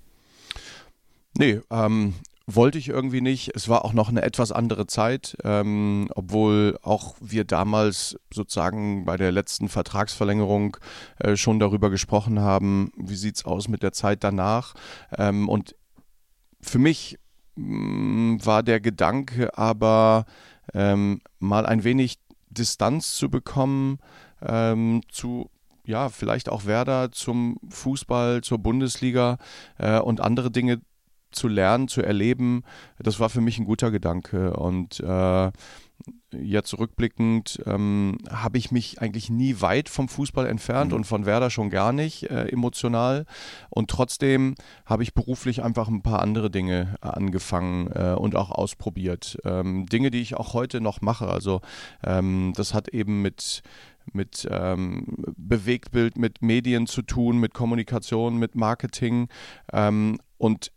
Nee, 1.38 1.60
ähm, 1.70 2.14
wollte 2.46 2.78
ich 2.78 2.88
irgendwie 2.88 3.20
nicht. 3.20 3.54
Es 3.54 3.68
war 3.68 3.84
auch 3.84 3.92
noch 3.92 4.08
eine 4.08 4.22
etwas 4.22 4.52
andere 4.52 4.86
Zeit, 4.86 5.36
ähm, 5.42 6.08
obwohl 6.14 6.78
auch 6.82 7.16
wir 7.20 7.44
damals 7.44 8.18
sozusagen 8.32 9.04
bei 9.04 9.16
der 9.16 9.32
letzten 9.32 9.68
Vertragsverlängerung 9.68 10.76
äh, 11.18 11.36
schon 11.36 11.58
darüber 11.58 11.90
gesprochen 11.90 12.40
haben, 12.40 12.92
wie 12.96 13.16
sieht 13.16 13.36
es 13.36 13.44
aus 13.44 13.68
mit 13.68 13.82
der 13.82 13.92
Zeit 13.92 14.22
danach. 14.22 14.74
Ähm, 15.18 15.48
und 15.48 15.74
für 16.60 16.78
mich 16.78 17.18
mh, 17.56 18.36
mm, 18.36 18.46
war 18.46 18.62
der 18.62 18.80
Gedanke 18.80 19.58
aber 19.58 20.24
ähm, 20.72 21.20
mal 21.40 21.66
ein 21.66 21.84
wenig 21.84 22.18
Distanz 22.48 23.14
zu 23.14 23.28
bekommen 23.28 23.98
ähm, 24.40 25.02
zu 25.10 25.50
ja, 25.86 26.08
vielleicht 26.08 26.48
auch 26.48 26.66
Werder 26.66 27.12
zum 27.12 27.58
Fußball, 27.68 28.42
zur 28.42 28.58
Bundesliga 28.58 29.38
äh, 29.78 29.98
und 29.98 30.20
andere 30.20 30.50
Dinge 30.50 30.80
zu 31.30 31.48
lernen, 31.48 31.88
zu 31.88 32.02
erleben, 32.02 32.62
das 32.98 33.20
war 33.20 33.28
für 33.28 33.40
mich 33.40 33.58
ein 33.58 33.64
guter 33.64 33.90
Gedanke. 33.90 34.54
Und 34.54 35.00
äh, 35.00 35.50
jetzt 36.32 36.78
rückblickend 36.78 37.62
ähm, 37.66 38.18
habe 38.30 38.58
ich 38.58 38.70
mich 38.70 39.00
eigentlich 39.00 39.30
nie 39.30 39.60
weit 39.60 39.88
vom 39.88 40.08
Fußball 40.08 40.46
entfernt 40.46 40.90
mhm. 40.90 40.98
und 40.98 41.04
von 41.04 41.26
Werder 41.26 41.50
schon 41.50 41.70
gar 41.70 41.92
nicht 41.92 42.30
äh, 42.30 42.48
emotional. 42.48 43.26
Und 43.70 43.90
trotzdem 43.90 44.54
habe 44.84 45.02
ich 45.02 45.14
beruflich 45.14 45.62
einfach 45.62 45.88
ein 45.88 46.02
paar 46.02 46.20
andere 46.20 46.50
Dinge 46.50 46.96
angefangen 47.00 47.90
äh, 47.92 48.14
und 48.14 48.34
auch 48.34 48.50
ausprobiert. 48.50 49.38
Ähm, 49.44 49.86
Dinge, 49.86 50.10
die 50.10 50.20
ich 50.20 50.36
auch 50.36 50.54
heute 50.54 50.80
noch 50.80 51.00
mache. 51.00 51.28
Also 51.28 51.60
ähm, 52.02 52.52
das 52.56 52.74
hat 52.74 52.88
eben 52.88 53.22
mit 53.22 53.62
mit 54.12 54.46
ähm, 54.50 55.24
Bewegtbild, 55.36 56.16
mit 56.16 56.42
Medien 56.42 56.86
zu 56.86 57.02
tun, 57.02 57.38
mit 57.38 57.54
Kommunikation, 57.54 58.38
mit 58.38 58.54
Marketing. 58.54 59.28
Ähm, 59.72 60.18
und 60.38 60.72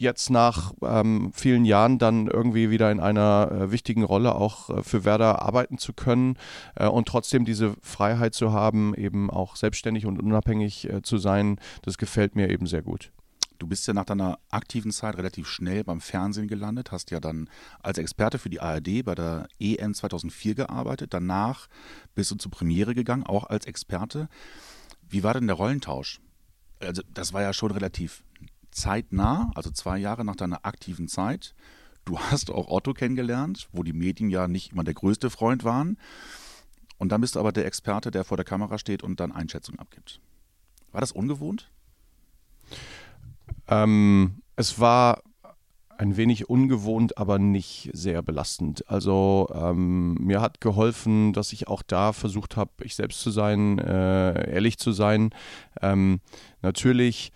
jetzt 0.00 0.30
nach 0.30 0.72
ähm, 0.82 1.30
vielen 1.34 1.66
Jahren 1.66 1.98
dann 1.98 2.26
irgendwie 2.26 2.70
wieder 2.70 2.90
in 2.90 3.00
einer 3.00 3.50
äh, 3.52 3.70
wichtigen 3.70 4.02
Rolle 4.02 4.34
auch 4.34 4.70
äh, 4.70 4.82
für 4.82 5.04
Werder 5.04 5.42
arbeiten 5.42 5.76
zu 5.76 5.92
können 5.92 6.38
äh, 6.74 6.86
und 6.86 7.06
trotzdem 7.06 7.44
diese 7.44 7.74
Freiheit 7.82 8.34
zu 8.34 8.52
haben, 8.52 8.94
eben 8.94 9.30
auch 9.30 9.56
selbstständig 9.56 10.06
und 10.06 10.18
unabhängig 10.18 10.88
äh, 10.88 11.02
zu 11.02 11.18
sein, 11.18 11.60
das 11.82 11.98
gefällt 11.98 12.34
mir 12.34 12.48
eben 12.48 12.66
sehr 12.66 12.82
gut. 12.82 13.12
Du 13.60 13.66
bist 13.66 13.86
ja 13.86 13.92
nach 13.92 14.06
deiner 14.06 14.38
aktiven 14.48 14.90
Zeit 14.90 15.18
relativ 15.18 15.46
schnell 15.46 15.84
beim 15.84 16.00
Fernsehen 16.00 16.48
gelandet, 16.48 16.92
hast 16.92 17.10
ja 17.10 17.20
dann 17.20 17.50
als 17.82 17.98
Experte 17.98 18.38
für 18.38 18.48
die 18.48 18.58
ARD 18.58 19.04
bei 19.04 19.14
der 19.14 19.48
EM 19.60 19.92
2004 19.92 20.54
gearbeitet. 20.54 21.12
Danach 21.12 21.68
bist 22.14 22.30
du 22.30 22.36
zur 22.36 22.50
Premiere 22.50 22.94
gegangen, 22.94 23.22
auch 23.22 23.44
als 23.44 23.66
Experte. 23.66 24.30
Wie 25.06 25.22
war 25.22 25.34
denn 25.34 25.46
der 25.46 25.56
Rollentausch? 25.56 26.22
Also, 26.78 27.02
das 27.12 27.34
war 27.34 27.42
ja 27.42 27.52
schon 27.52 27.70
relativ 27.70 28.24
zeitnah, 28.70 29.50
also 29.54 29.70
zwei 29.70 29.98
Jahre 29.98 30.24
nach 30.24 30.36
deiner 30.36 30.64
aktiven 30.64 31.06
Zeit. 31.06 31.54
Du 32.06 32.18
hast 32.18 32.50
auch 32.50 32.68
Otto 32.68 32.94
kennengelernt, 32.94 33.68
wo 33.72 33.82
die 33.82 33.92
Medien 33.92 34.30
ja 34.30 34.48
nicht 34.48 34.72
immer 34.72 34.84
der 34.84 34.94
größte 34.94 35.28
Freund 35.28 35.64
waren. 35.64 35.98
Und 36.96 37.12
dann 37.12 37.20
bist 37.20 37.34
du 37.34 37.40
aber 37.40 37.52
der 37.52 37.66
Experte, 37.66 38.10
der 38.10 38.24
vor 38.24 38.38
der 38.38 38.46
Kamera 38.46 38.78
steht 38.78 39.02
und 39.02 39.20
dann 39.20 39.32
Einschätzungen 39.32 39.78
abgibt. 39.78 40.18
War 40.92 41.02
das 41.02 41.12
ungewohnt? 41.12 41.70
Ähm, 43.70 44.42
es 44.56 44.78
war 44.78 45.22
ein 46.00 46.16
wenig 46.16 46.48
ungewohnt, 46.48 47.18
aber 47.18 47.38
nicht 47.38 47.90
sehr 47.92 48.22
belastend. 48.22 48.88
Also 48.88 49.48
ähm, 49.54 50.14
mir 50.14 50.40
hat 50.40 50.60
geholfen, 50.60 51.34
dass 51.34 51.52
ich 51.52 51.68
auch 51.68 51.82
da 51.82 52.14
versucht 52.14 52.56
habe, 52.56 52.70
ich 52.82 52.94
selbst 52.94 53.20
zu 53.20 53.30
sein, 53.30 53.78
äh, 53.78 54.50
ehrlich 54.50 54.78
zu 54.78 54.92
sein. 54.92 55.30
Ähm, 55.82 56.20
natürlich 56.62 57.32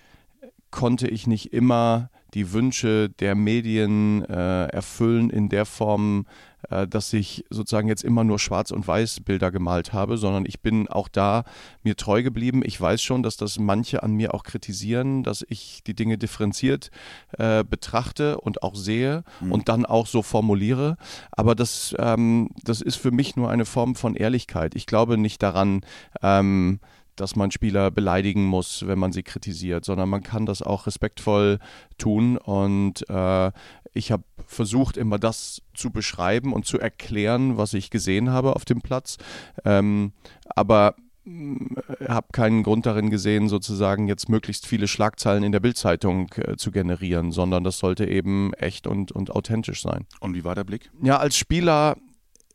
konnte 0.71 1.09
ich 1.09 1.27
nicht 1.27 1.53
immer 1.53 2.11
die 2.33 2.53
Wünsche 2.53 3.11
der 3.11 3.35
Medien 3.35 4.25
äh, 4.25 4.67
erfüllen 4.67 5.29
in 5.31 5.51
der 5.51 5.67
Form, 5.67 6.27
dass 6.69 7.13
ich 7.13 7.45
sozusagen 7.51 7.89
jetzt 7.89 8.05
immer 8.05 8.25
nur 8.25 8.39
Schwarz- 8.39 8.71
und 8.71 8.87
Weiß-Bilder 8.87 9.51
gemalt 9.51 9.93
habe, 9.93 10.17
sondern 10.17 10.45
ich 10.47 10.61
bin 10.61 10.89
auch 10.89 11.09
da 11.09 11.45
mir 11.83 11.97
treu 11.97 12.23
geblieben. 12.23 12.63
Ich 12.65 12.81
weiß 12.81 13.03
schon, 13.03 13.23
dass 13.23 13.37
das 13.37 13.59
manche 13.59 14.03
an 14.03 14.15
mir 14.15 14.35
auch 14.35 14.43
kritisieren, 14.43 15.23
dass 15.23 15.45
ich 15.49 15.83
die 15.87 15.95
Dinge 15.95 16.19
differenziert 16.19 16.91
äh, 17.39 17.65
betrachte 17.65 18.41
und 18.41 18.63
auch 18.63 18.75
sehe 18.75 19.25
mhm. 19.41 19.53
und 19.53 19.69
dann 19.69 19.87
auch 19.87 20.07
so 20.07 20.23
formuliere. 20.23 20.97
Aber 21.33 21.55
das, 21.55 21.95
ähm, 21.99 22.51
das 22.63 22.81
ist 22.81 22.97
für 22.97 23.11
mich 23.11 23.37
nur 23.37 23.51
eine 23.51 23.65
Form 23.65 23.95
von 23.95 24.15
Ehrlichkeit. 24.15 24.75
Ich 24.75 24.87
glaube 24.87 25.19
nicht 25.19 25.43
daran, 25.43 25.83
ähm, 26.23 26.81
dass 27.17 27.37
man 27.37 27.51
Spieler 27.51 27.91
beleidigen 27.91 28.45
muss, 28.45 28.87
wenn 28.87 28.99
man 28.99 29.13
sie 29.13 29.23
kritisiert, 29.23 29.85
sondern 29.85 30.09
man 30.09 30.23
kann 30.23 30.47
das 30.47 30.63
auch 30.63 30.87
respektvoll 30.87 31.59
tun. 31.99 32.37
Und 32.37 33.09
äh, 33.09 33.53
ich 33.93 34.13
habe 34.13 34.25
versucht, 34.47 34.97
immer 34.97 35.19
das 35.19 35.63
zu 35.75 35.91
beschreiben 35.91 36.53
und 36.53 36.67
zu 36.67 36.79
erklären, 36.79 37.57
was 37.57 37.75
ich 37.75 37.91
gesehen 37.91 38.31
habe 38.31 38.57
auf 38.57 38.65
dem 38.65 38.81
Platz. 38.81 39.17
Ähm, 39.65 40.13
aber 40.47 40.97
äh, 41.27 42.09
habe 42.09 42.29
keinen 42.33 42.63
Grund 42.63 42.87
darin 42.87 43.11
gesehen, 43.11 43.49
sozusagen 43.49 44.09
jetzt 44.09 44.29
möglichst 44.29 44.67
viele 44.67 44.89
Schlagzeilen 44.89 45.45
in 45.45 45.53
der 45.53 45.61
Bildzeitung 45.61 46.31
äh, 46.37 46.57
zu 46.57 46.71
generieren, 46.71 47.33
sondern 47.33 47.65
das 47.65 47.79
sollte 47.79 48.07
eben 48.07 48.53
echt 48.55 48.87
und, 48.87 49.13
und 49.13 49.31
authentisch 49.31 49.83
sein. 49.83 50.07
Und 50.21 50.35
wie 50.35 50.45
war 50.45 50.55
der 50.55 50.65
Blick? 50.65 50.91
Ja, 51.03 51.19
als 51.19 51.37
Spieler 51.37 51.97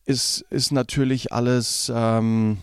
ist, 0.05 0.45
ist 0.49 0.71
natürlich 0.71 1.31
alles. 1.31 1.91
Ähm, 1.93 2.57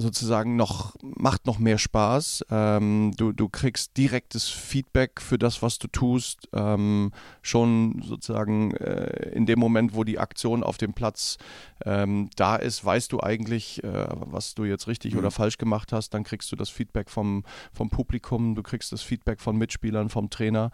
sozusagen 0.00 0.56
noch, 0.56 0.94
macht 1.02 1.46
noch 1.46 1.58
mehr 1.58 1.78
Spaß. 1.78 2.46
Ähm, 2.50 3.12
du, 3.16 3.32
du 3.32 3.48
kriegst 3.48 3.96
direktes 3.96 4.48
Feedback 4.48 5.20
für 5.20 5.38
das, 5.38 5.62
was 5.62 5.78
du 5.78 5.88
tust. 5.88 6.48
Ähm, 6.52 7.12
schon 7.42 8.02
sozusagen 8.02 8.72
äh, 8.76 9.30
in 9.30 9.46
dem 9.46 9.58
Moment, 9.58 9.94
wo 9.94 10.04
die 10.04 10.18
Aktion 10.18 10.62
auf 10.62 10.78
dem 10.78 10.94
Platz 10.94 11.36
ähm, 11.84 12.30
da 12.36 12.56
ist, 12.56 12.84
weißt 12.84 13.12
du 13.12 13.20
eigentlich, 13.20 13.84
äh, 13.84 14.06
was 14.10 14.54
du 14.54 14.64
jetzt 14.64 14.88
richtig 14.88 15.12
mhm. 15.12 15.20
oder 15.20 15.30
falsch 15.30 15.58
gemacht 15.58 15.92
hast. 15.92 16.14
Dann 16.14 16.24
kriegst 16.24 16.50
du 16.50 16.56
das 16.56 16.70
Feedback 16.70 17.10
vom, 17.10 17.44
vom 17.72 17.90
Publikum, 17.90 18.54
du 18.54 18.62
kriegst 18.62 18.92
das 18.92 19.02
Feedback 19.02 19.40
von 19.40 19.56
Mitspielern, 19.56 20.08
vom 20.08 20.30
Trainer. 20.30 20.70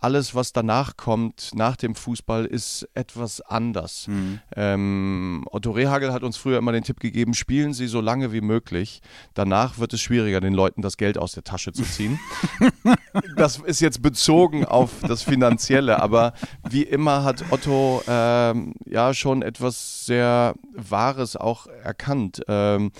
Alles, 0.00 0.34
was 0.34 0.52
danach 0.52 0.96
kommt, 0.96 1.50
nach 1.54 1.76
dem 1.76 1.94
Fußball, 1.94 2.44
ist 2.44 2.88
etwas 2.94 3.40
anders. 3.40 4.06
Mhm. 4.06 4.40
Ähm, 4.54 5.44
Otto 5.50 5.72
Rehagel 5.72 6.12
hat 6.12 6.22
uns 6.22 6.36
früher 6.36 6.58
immer 6.58 6.72
den 6.72 6.84
Tipp 6.84 7.00
gegeben, 7.00 7.34
spielen 7.34 7.74
Sie 7.74 7.88
so 7.88 8.00
lange 8.00 8.32
wie 8.32 8.40
möglich. 8.40 9.02
Danach 9.34 9.78
wird 9.78 9.92
es 9.92 10.00
schwieriger, 10.00 10.40
den 10.40 10.54
Leuten 10.54 10.82
das 10.82 10.96
Geld 10.96 11.18
aus 11.18 11.32
der 11.32 11.42
Tasche 11.42 11.72
zu 11.72 11.82
ziehen. 11.82 12.20
das 13.36 13.58
ist 13.58 13.80
jetzt 13.80 14.00
bezogen 14.00 14.64
auf 14.64 14.90
das 15.02 15.22
Finanzielle, 15.22 16.00
aber 16.00 16.32
wie 16.68 16.82
immer 16.82 17.24
hat 17.24 17.44
Otto 17.50 18.02
ähm, 18.06 18.74
ja 18.84 19.14
schon 19.14 19.42
etwas 19.42 20.06
sehr 20.06 20.54
Wahres 20.74 21.36
auch 21.36 21.66
erkannt. 21.66 22.42
Ähm, 22.46 22.92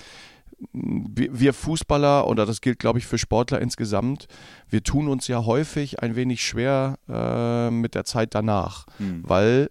wir 0.73 1.55
Fußballer, 1.55 2.27
oder 2.27 2.45
das 2.45 2.61
gilt, 2.61 2.79
glaube 2.79 2.99
ich, 2.99 3.07
für 3.07 3.19
Sportler 3.19 3.61
insgesamt, 3.61 4.27
wir 4.69 4.83
tun 4.83 5.09
uns 5.09 5.29
ja 5.29 5.45
häufig 5.45 6.03
ein 6.03 6.17
wenig 6.17 6.45
schwer 6.45 6.99
äh, 7.09 7.71
mit 7.71 7.95
der 7.95 8.05
Zeit 8.05 8.35
danach, 8.35 8.87
mhm. 8.99 9.23
weil 9.25 9.71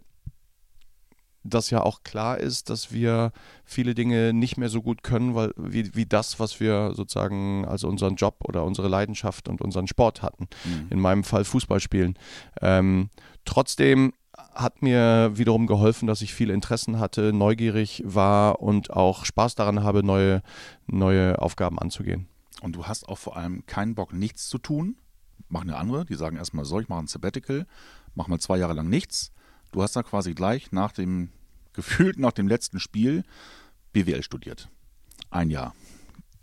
das 1.50 1.70
ja 1.70 1.82
auch 1.82 2.04
klar 2.04 2.38
ist, 2.38 2.70
dass 2.70 2.92
wir 2.92 3.32
viele 3.64 3.96
Dinge 3.96 4.34
nicht 4.34 4.58
mehr 4.58 4.70
so 4.70 4.82
gut 4.82 5.04
können, 5.04 5.36
weil, 5.36 5.54
wie, 5.56 5.96
wie 5.96 6.06
das, 6.06 6.40
was 6.40 6.60
wir 6.60 6.94
sozusagen 6.94 7.66
als 7.66 7.84
unseren 7.84 8.16
Job 8.16 8.44
oder 8.44 8.64
unsere 8.64 8.88
Leidenschaft 8.88 9.48
und 9.48 9.62
unseren 9.62 9.88
Sport 9.88 10.22
hatten. 10.22 10.48
Mhm. 10.66 10.88
In 10.90 11.00
meinem 11.00 11.24
Fall 11.24 11.46
Fußball 11.46 11.80
spielen. 11.80 12.18
Ähm, 12.62 13.10
trotzdem 13.46 14.14
hat 14.58 14.82
mir 14.82 15.32
wiederum 15.36 15.68
geholfen, 15.68 16.08
dass 16.08 16.22
ich 16.22 16.34
viele 16.34 16.54
Interessen 16.54 17.00
hatte, 17.00 17.32
neugierig 17.32 18.02
war 18.06 18.62
und 18.62 18.92
auch 18.92 19.24
Spaß 19.24 19.56
daran 19.56 19.84
habe, 19.84 20.04
neue, 20.04 20.42
neue 20.88 21.40
Aufgaben 21.42 21.80
anzugehen. 21.80 22.28
Und 22.62 22.76
du 22.76 22.86
hast 22.86 23.08
auch 23.08 23.18
vor 23.18 23.38
allem 23.38 23.66
keinen 23.68 23.96
Bock, 23.96 24.14
nichts 24.14 24.50
zu 24.50 24.58
tun. 24.58 24.98
Machen 25.50 25.70
ja 25.70 25.78
andere, 25.78 26.06
die 26.06 26.16
sagen 26.16 26.38
erstmal 26.38 26.66
so, 26.66 26.80
ich 26.80 26.90
mache 26.90 27.02
ein 27.02 27.08
Sabbatical, 27.08 27.68
mache 28.16 28.30
mal 28.30 28.40
zwei 28.40 28.58
Jahre 28.58 28.74
lang 28.74 28.90
nichts. 28.90 29.32
Du 29.72 29.82
hast 29.82 29.96
dann 29.96 30.04
quasi 30.04 30.34
gleich 30.34 30.72
nach 30.72 30.92
dem, 30.92 31.30
gefühlt 31.74 32.18
nach 32.18 32.32
dem 32.34 32.48
letzten 32.48 32.80
Spiel 32.80 33.24
BWL 33.94 34.24
studiert. 34.24 34.70
Ein 35.30 35.50
Jahr. 35.50 35.74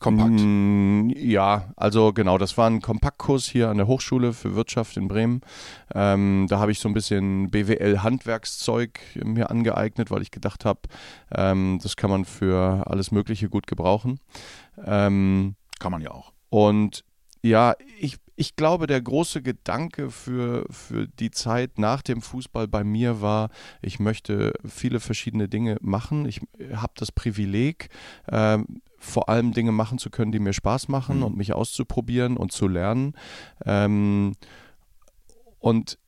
Kompakt. 0.04 0.32
Mm, 0.38 1.08
ja, 1.16 1.72
also 1.76 2.12
genau, 2.12 2.36
das 2.36 2.58
war 2.58 2.68
ein 2.68 2.82
Kompaktkurs 2.82 3.46
hier 3.46 3.70
an 3.70 3.78
der 3.78 3.86
Hochschule 3.86 4.34
für 4.34 4.54
Wirtschaft 4.54 4.98
in 4.98 5.08
Bremen. 5.08 5.40
Ähm, 5.94 6.46
da 6.50 6.58
habe 6.58 6.72
ich 6.72 6.78
so 6.78 6.90
ein 6.90 6.92
bisschen 6.92 7.50
BWL-Handwerkszeug 7.50 9.00
mir 9.24 9.48
angeeignet, 9.48 10.10
weil 10.10 10.20
ich 10.20 10.30
gedacht 10.30 10.66
habe, 10.66 10.80
ähm, 11.34 11.80
das 11.82 11.96
kann 11.96 12.10
man 12.10 12.26
für 12.26 12.86
alles 12.86 13.12
Mögliche 13.12 13.48
gut 13.48 13.66
gebrauchen. 13.66 14.20
Ähm, 14.84 15.54
kann 15.78 15.90
man 15.90 16.02
ja 16.02 16.10
auch. 16.10 16.34
Und 16.50 17.02
ja, 17.40 17.74
ich, 17.98 18.18
ich 18.36 18.56
glaube, 18.56 18.86
der 18.86 19.00
große 19.00 19.40
Gedanke 19.40 20.10
für, 20.10 20.66
für 20.68 21.08
die 21.08 21.30
Zeit 21.30 21.78
nach 21.78 22.02
dem 22.02 22.20
Fußball 22.20 22.68
bei 22.68 22.84
mir 22.84 23.22
war, 23.22 23.48
ich 23.80 24.00
möchte 24.00 24.52
viele 24.66 25.00
verschiedene 25.00 25.48
Dinge 25.48 25.78
machen. 25.80 26.26
Ich 26.26 26.42
habe 26.74 26.92
das 26.96 27.10
Privileg, 27.10 27.88
ähm, 28.30 28.82
vor 29.04 29.28
allem 29.28 29.52
Dinge 29.52 29.72
machen 29.72 29.98
zu 29.98 30.10
können, 30.10 30.32
die 30.32 30.40
mir 30.40 30.52
Spaß 30.52 30.88
machen 30.88 31.18
mhm. 31.18 31.22
und 31.24 31.36
mich 31.36 31.52
auszuprobieren 31.52 32.36
und 32.36 32.52
zu 32.52 32.66
lernen. 32.68 33.14
Ähm, 33.64 34.32
Und 35.58 35.98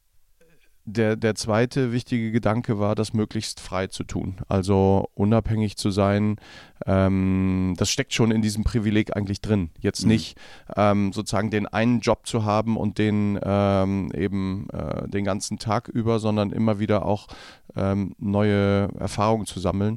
der, 0.85 1.17
der 1.17 1.35
zweite 1.35 1.91
wichtige 1.91 2.31
Gedanke 2.31 2.79
war, 2.79 2.95
das 2.95 3.15
möglichst 3.15 3.59
frei 3.59 3.87
zu 3.87 4.05
tun. 4.05 4.37
Also 4.49 5.09
unabhängig 5.15 5.76
zu 5.79 5.91
sein. 5.91 6.37
Ähm, 6.85 7.75
das 7.79 7.88
steckt 7.88 8.12
schon 8.12 8.31
in 8.31 8.43
diesem 8.43 8.65
Privileg 8.65 9.17
eigentlich 9.17 9.41
drin. 9.41 9.71
Jetzt 9.81 10.03
mhm. 10.03 10.09
nicht 10.09 10.37
ähm, 10.76 11.12
sozusagen 11.15 11.50
den 11.50 11.67
einen 11.67 12.00
Job 12.00 12.26
zu 12.26 12.45
haben 12.45 12.76
und 12.76 12.99
den 12.99 13.41
ähm, 13.43 14.12
eben 14.15 14.69
äh, 14.71 15.09
den 15.09 15.25
ganzen 15.25 15.59
Tag 15.59 15.88
über, 15.88 16.19
sondern 16.19 16.53
immer 16.53 16.79
wieder 16.79 17.07
auch 17.07 17.26
ähm, 17.75 18.15
neue 18.19 18.91
Erfahrungen 18.99 19.47
zu 19.47 19.59
sammeln. 19.59 19.97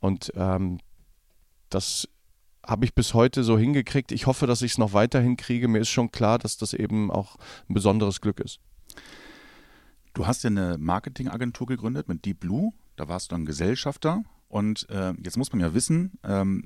Und 0.00 0.32
ähm, 0.36 0.80
das 1.70 2.08
habe 2.66 2.84
ich 2.84 2.94
bis 2.94 3.14
heute 3.14 3.44
so 3.44 3.58
hingekriegt. 3.58 4.12
Ich 4.12 4.26
hoffe, 4.26 4.46
dass 4.46 4.62
ich 4.62 4.72
es 4.72 4.78
noch 4.78 4.92
weiterhin 4.92 5.36
kriege. 5.36 5.68
Mir 5.68 5.78
ist 5.78 5.88
schon 5.88 6.10
klar, 6.10 6.38
dass 6.38 6.56
das 6.56 6.74
eben 6.74 7.10
auch 7.10 7.36
ein 7.68 7.74
besonderes 7.74 8.20
Glück 8.20 8.40
ist. 8.40 8.58
Du 10.12 10.26
hast 10.26 10.44
ja 10.44 10.50
eine 10.50 10.76
Marketingagentur 10.78 11.66
gegründet 11.66 12.08
mit 12.08 12.24
Deep 12.24 12.40
Blue. 12.40 12.72
Da 12.96 13.08
warst 13.08 13.30
du 13.30 13.34
dann 13.34 13.46
Gesellschafter. 13.46 14.22
Und 14.48 14.88
äh, 14.90 15.12
jetzt 15.22 15.36
muss 15.36 15.52
man 15.52 15.60
ja 15.60 15.74
wissen, 15.74 16.18
ähm, 16.24 16.62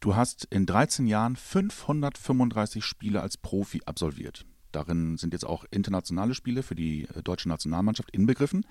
du 0.00 0.16
hast 0.16 0.44
in 0.50 0.66
13 0.66 1.06
Jahren 1.06 1.36
535 1.36 2.84
Spiele 2.84 3.22
als 3.22 3.36
Profi 3.36 3.82
absolviert. 3.86 4.44
Darin 4.72 5.16
sind 5.16 5.32
jetzt 5.32 5.46
auch 5.46 5.64
internationale 5.70 6.34
Spiele 6.34 6.62
für 6.62 6.74
die 6.74 7.04
äh, 7.04 7.22
deutsche 7.22 7.48
Nationalmannschaft 7.48 8.10
inbegriffen. 8.10 8.66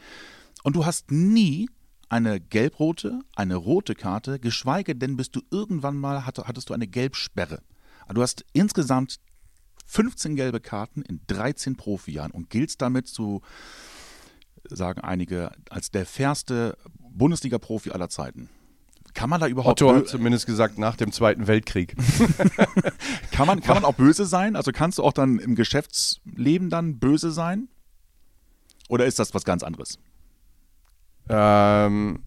Und 0.63 0.75
du 0.75 0.85
hast 0.85 1.11
nie 1.11 1.69
eine 2.09 2.39
gelb-rote, 2.39 3.21
eine 3.35 3.55
rote 3.55 3.95
Karte, 3.95 4.39
geschweige 4.39 4.95
denn 4.95 5.15
bist 5.15 5.35
du 5.35 5.41
irgendwann 5.51 5.97
mal, 5.97 6.25
hattest 6.25 6.69
du 6.69 6.73
eine 6.73 6.87
Gelbsperre. 6.87 7.61
Du 8.11 8.21
hast 8.21 8.43
insgesamt 8.53 9.19
15 9.85 10.35
gelbe 10.35 10.59
Karten 10.59 11.01
in 11.03 11.21
13 11.27 11.75
Profijahren 11.75 12.31
und 12.31 12.49
giltst 12.49 12.81
damit 12.81 13.07
zu, 13.07 13.41
sagen 14.67 15.01
einige, 15.01 15.51
als 15.69 15.91
der 15.91 16.05
fairste 16.05 16.77
Bundesliga-Profi 16.99 17.91
aller 17.91 18.09
Zeiten. 18.09 18.49
Kann 19.13 19.29
man 19.29 19.41
da 19.41 19.47
überhaupt. 19.47 19.81
Otto 19.81 19.95
hat 19.95 20.07
zumindest 20.07 20.45
gesagt, 20.45 20.77
nach 20.77 20.95
dem 20.95 21.11
Zweiten 21.11 21.47
Weltkrieg. 21.47 21.95
kann, 23.31 23.47
man, 23.47 23.61
kann 23.61 23.75
man 23.75 23.85
auch 23.85 23.95
böse 23.95 24.25
sein? 24.25 24.55
Also 24.55 24.71
kannst 24.71 24.99
du 24.99 25.03
auch 25.03 25.13
dann 25.13 25.39
im 25.39 25.55
Geschäftsleben 25.55 26.69
dann 26.69 26.99
böse 26.99 27.31
sein? 27.31 27.69
Oder 28.87 29.05
ist 29.05 29.19
das 29.19 29.33
was 29.33 29.43
ganz 29.43 29.63
anderes? 29.63 29.97
Ähm, 31.29 32.23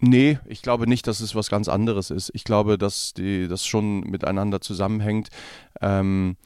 nee, 0.00 0.38
ich 0.46 0.62
glaube 0.62 0.88
nicht, 0.88 1.06
dass 1.06 1.20
es 1.20 1.34
was 1.34 1.50
ganz 1.50 1.68
anderes 1.68 2.10
ist. 2.10 2.30
Ich 2.34 2.44
glaube, 2.44 2.78
dass 2.78 3.12
die, 3.12 3.46
das 3.46 3.66
schon 3.66 4.00
miteinander 4.00 4.60
zusammenhängt. 4.60 5.28
Ähm, 5.80 6.36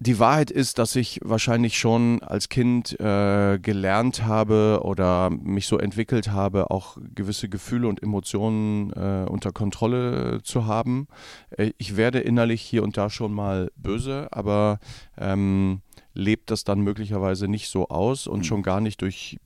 die 0.00 0.18
Wahrheit 0.18 0.50
ist, 0.50 0.78
dass 0.78 0.96
ich 0.96 1.20
wahrscheinlich 1.22 1.78
schon 1.78 2.22
als 2.22 2.48
Kind 2.48 2.98
äh, 3.00 3.58
gelernt 3.58 4.24
habe 4.24 4.80
oder 4.82 5.30
mich 5.30 5.66
so 5.66 5.78
entwickelt 5.78 6.30
habe, 6.30 6.70
auch 6.70 6.98
gewisse 7.14 7.48
Gefühle 7.48 7.88
und 7.88 8.02
Emotionen 8.02 8.92
äh, 8.92 9.26
unter 9.28 9.52
Kontrolle 9.52 10.40
zu 10.42 10.66
haben. 10.66 11.06
Äh, 11.50 11.70
ich 11.78 11.96
werde 11.96 12.18
innerlich 12.18 12.60
hier 12.60 12.82
und 12.82 12.96
da 12.96 13.08
schon 13.08 13.32
mal 13.32 13.70
böse, 13.76 14.28
aber 14.30 14.78
ähm, 15.16 15.80
lebt 16.14 16.50
das 16.50 16.64
dann 16.64 16.80
möglicherweise 16.80 17.48
nicht 17.48 17.68
so 17.68 17.88
aus 17.88 18.26
und 18.26 18.40
mhm. 18.40 18.44
schon 18.44 18.62
gar 18.62 18.80
nicht 18.80 19.02
durch 19.02 19.38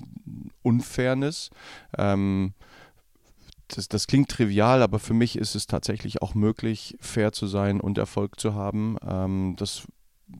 Unfairness. 0.62 1.50
Ähm, 1.96 2.52
das, 3.68 3.88
das, 3.88 4.06
klingt 4.06 4.30
trivial, 4.30 4.82
aber 4.82 4.98
für 4.98 5.14
mich 5.14 5.36
ist 5.36 5.54
es 5.54 5.66
tatsächlich 5.66 6.22
auch 6.22 6.34
möglich, 6.34 6.96
fair 7.00 7.32
zu 7.32 7.46
sein 7.46 7.80
und 7.80 7.98
Erfolg 7.98 8.40
zu 8.40 8.54
haben. 8.54 8.96
Ähm, 9.06 9.54
das 9.58 9.86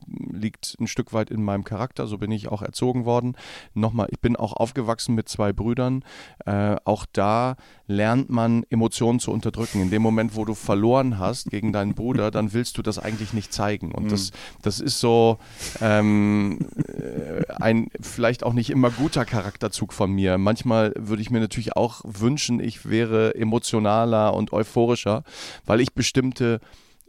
liegt 0.07 0.77
ein 0.79 0.87
Stück 0.87 1.13
weit 1.13 1.31
in 1.31 1.43
meinem 1.43 1.65
Charakter, 1.65 2.07
so 2.07 2.19
bin 2.19 2.31
ich 2.31 2.49
auch 2.49 2.63
erzogen 2.63 3.05
worden. 3.05 3.37
Nochmal, 3.75 4.09
ich 4.11 4.21
bin 4.21 4.37
auch 4.37 4.53
aufgewachsen 4.53 5.15
mit 5.15 5.29
zwei 5.29 5.53
Brüdern. 5.53 6.05
Äh, 6.45 6.77
auch 6.85 7.07
da 7.13 7.57
lernt 7.87 8.31
man 8.31 8.65
Emotionen 8.71 9.21
zu 9.21 9.33
unterdrücken. 9.33 9.81
In 9.81 9.91
dem 9.91 10.03
Moment, 10.03 10.37
wo 10.37 10.45
du 10.45 10.55
verloren 10.55 11.19
hast 11.19 11.51
gegen 11.51 11.73
deinen 11.73 11.95
Bruder, 11.95 12.31
dann 12.31 12.53
willst 12.53 12.79
du 12.79 12.83
das 12.83 12.99
eigentlich 12.99 13.33
nicht 13.33 13.53
zeigen. 13.53 13.93
Und 13.93 14.05
mhm. 14.05 14.09
das, 14.11 14.31
das 14.63 14.81
ist 14.81 15.01
so 15.01 15.39
ähm, 15.81 16.59
äh, 16.87 17.45
ein 17.61 17.89
vielleicht 18.01 18.45
auch 18.45 18.53
nicht 18.53 18.71
immer 18.71 18.91
guter 18.91 19.25
Charakterzug 19.25 19.93
von 19.93 20.13
mir. 20.13 20.39
Manchmal 20.39 20.93
würde 20.97 21.23
ich 21.23 21.31
mir 21.31 21.41
natürlich 21.41 21.77
auch 21.77 22.03
wünschen, 22.05 22.61
ich 22.61 22.89
wäre 22.89 23.35
emotionaler 23.35 24.35
und 24.35 24.53
euphorischer, 24.53 25.25
weil 25.65 25.81
ich 25.81 25.95
bestimmte 25.95 26.61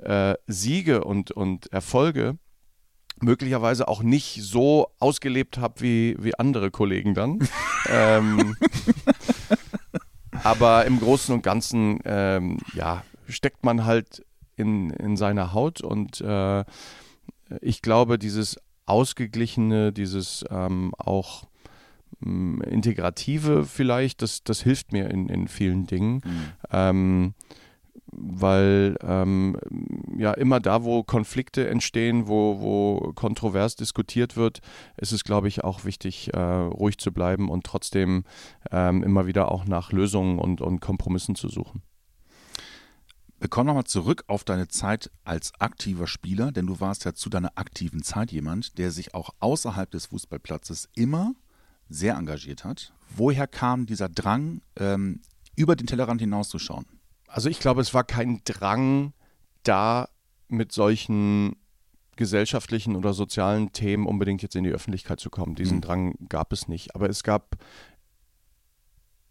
äh, 0.02 0.36
Siege 0.48 1.04
und, 1.04 1.32
und 1.32 1.72
Erfolge 1.74 2.38
möglicherweise 3.24 3.88
auch 3.88 4.04
nicht 4.04 4.42
so 4.42 4.90
ausgelebt 5.00 5.58
habe 5.58 5.82
wie, 5.82 6.16
wie 6.20 6.38
andere 6.38 6.72
Kollegen 6.72 7.14
dann. 7.14 7.40
ähm, 7.90 8.56
aber 10.44 10.86
im 10.86 11.00
Großen 11.00 11.34
und 11.34 11.42
Ganzen, 11.42 12.00
ähm, 12.06 12.58
ja, 12.74 13.04
steckt 13.28 13.64
man 13.64 13.86
halt 13.86 14.26
in, 14.56 14.90
in 14.92 15.18
seiner 15.18 15.54
Haut 15.54 15.82
und 15.82 16.22
äh, 16.22 16.64
ich 17.62 17.82
glaube, 17.82 18.20
dieses 18.20 18.58
Ausgeglichene, 18.86 19.92
dieses 19.92 20.46
ähm, 20.50 20.94
auch 20.98 21.48
ähm, 22.24 22.62
Integrative 22.62 23.66
vielleicht, 23.66 24.22
das, 24.22 24.44
das 24.44 24.62
hilft 24.62 24.92
mir 24.92 25.10
in, 25.10 25.30
in 25.30 25.48
vielen 25.48 25.86
Dingen. 25.86 26.22
Mhm. 26.72 27.34
Weil 28.12 28.98
ähm, 29.02 29.58
ja 30.18 30.34
immer 30.34 30.60
da, 30.60 30.84
wo 30.84 31.04
Konflikte 31.04 31.68
entstehen, 31.68 32.28
wo, 32.28 32.60
wo 32.60 33.14
kontrovers 33.14 33.76
diskutiert 33.76 34.36
wird, 34.36 34.60
ist 34.98 35.12
es, 35.12 35.24
glaube 35.24 35.48
ich, 35.48 35.64
auch 35.64 35.86
wichtig, 35.86 36.34
äh, 36.34 36.40
ruhig 36.40 36.98
zu 36.98 37.12
bleiben 37.12 37.50
und 37.50 37.66
trotzdem 37.66 38.24
ähm, 38.72 39.04
immer 39.04 39.28
wieder 39.28 39.52
auch 39.52 39.66
nach 39.66 39.92
Lösungen 39.92 40.40
und, 40.40 40.62
und 40.62 40.80
Kompromissen 40.80 41.36
zu 41.36 41.50
suchen. 41.50 41.84
Wir 43.40 43.48
kommen 43.48 43.68
nochmal 43.68 43.86
zurück 43.86 44.26
auf 44.28 44.44
deine 44.44 44.68
Zeit 44.68 45.12
als 45.24 45.54
aktiver 45.60 46.08
Spieler, 46.08 46.52
denn 46.52 46.68
du 46.68 46.82
warst 46.82 47.06
ja 47.06 47.14
zu 47.14 47.30
deiner 47.30 47.54
aktiven 47.56 48.04
Zeit 48.04 48.34
jemand, 48.34 48.78
der 48.78 48.92
sich 48.92 49.14
auch 49.14 49.30
außerhalb 49.40 49.90
des 49.90 50.08
Fußballplatzes 50.08 50.90
immer 50.96 51.36
sehr 51.88 52.16
engagiert 52.16 52.66
hat. 52.66 52.94
Woher 53.16 53.48
kam 53.48 53.86
dieser 53.86 54.10
Drang, 54.10 54.62
ähm, 54.76 55.22
über 55.56 55.78
den 55.78 55.88
Tellerrand 55.88 56.20
hinauszuschauen? 56.20 56.86
Also 57.30 57.50
ich 57.50 57.60
glaube, 57.60 57.82
es 57.82 57.94
war 57.94 58.04
kein 58.04 58.42
Drang 58.44 59.14
da, 59.64 60.10
mit 60.50 60.72
solchen 60.72 61.56
gesellschaftlichen 62.16 62.96
oder 62.96 63.14
sozialen 63.14 63.72
Themen 63.72 64.06
unbedingt 64.06 64.42
jetzt 64.42 64.56
in 64.56 64.66
die 64.66 64.72
Öffentlichkeit 64.72 65.20
zu 65.20 65.30
kommen. 65.30 65.56
Diesen 65.56 65.78
mhm. 65.78 65.82
Drang 65.82 66.16
gab 66.28 66.52
es 66.52 66.68
nicht. 66.68 66.96
Aber 66.96 67.10
es 67.10 67.24
gab 67.24 67.56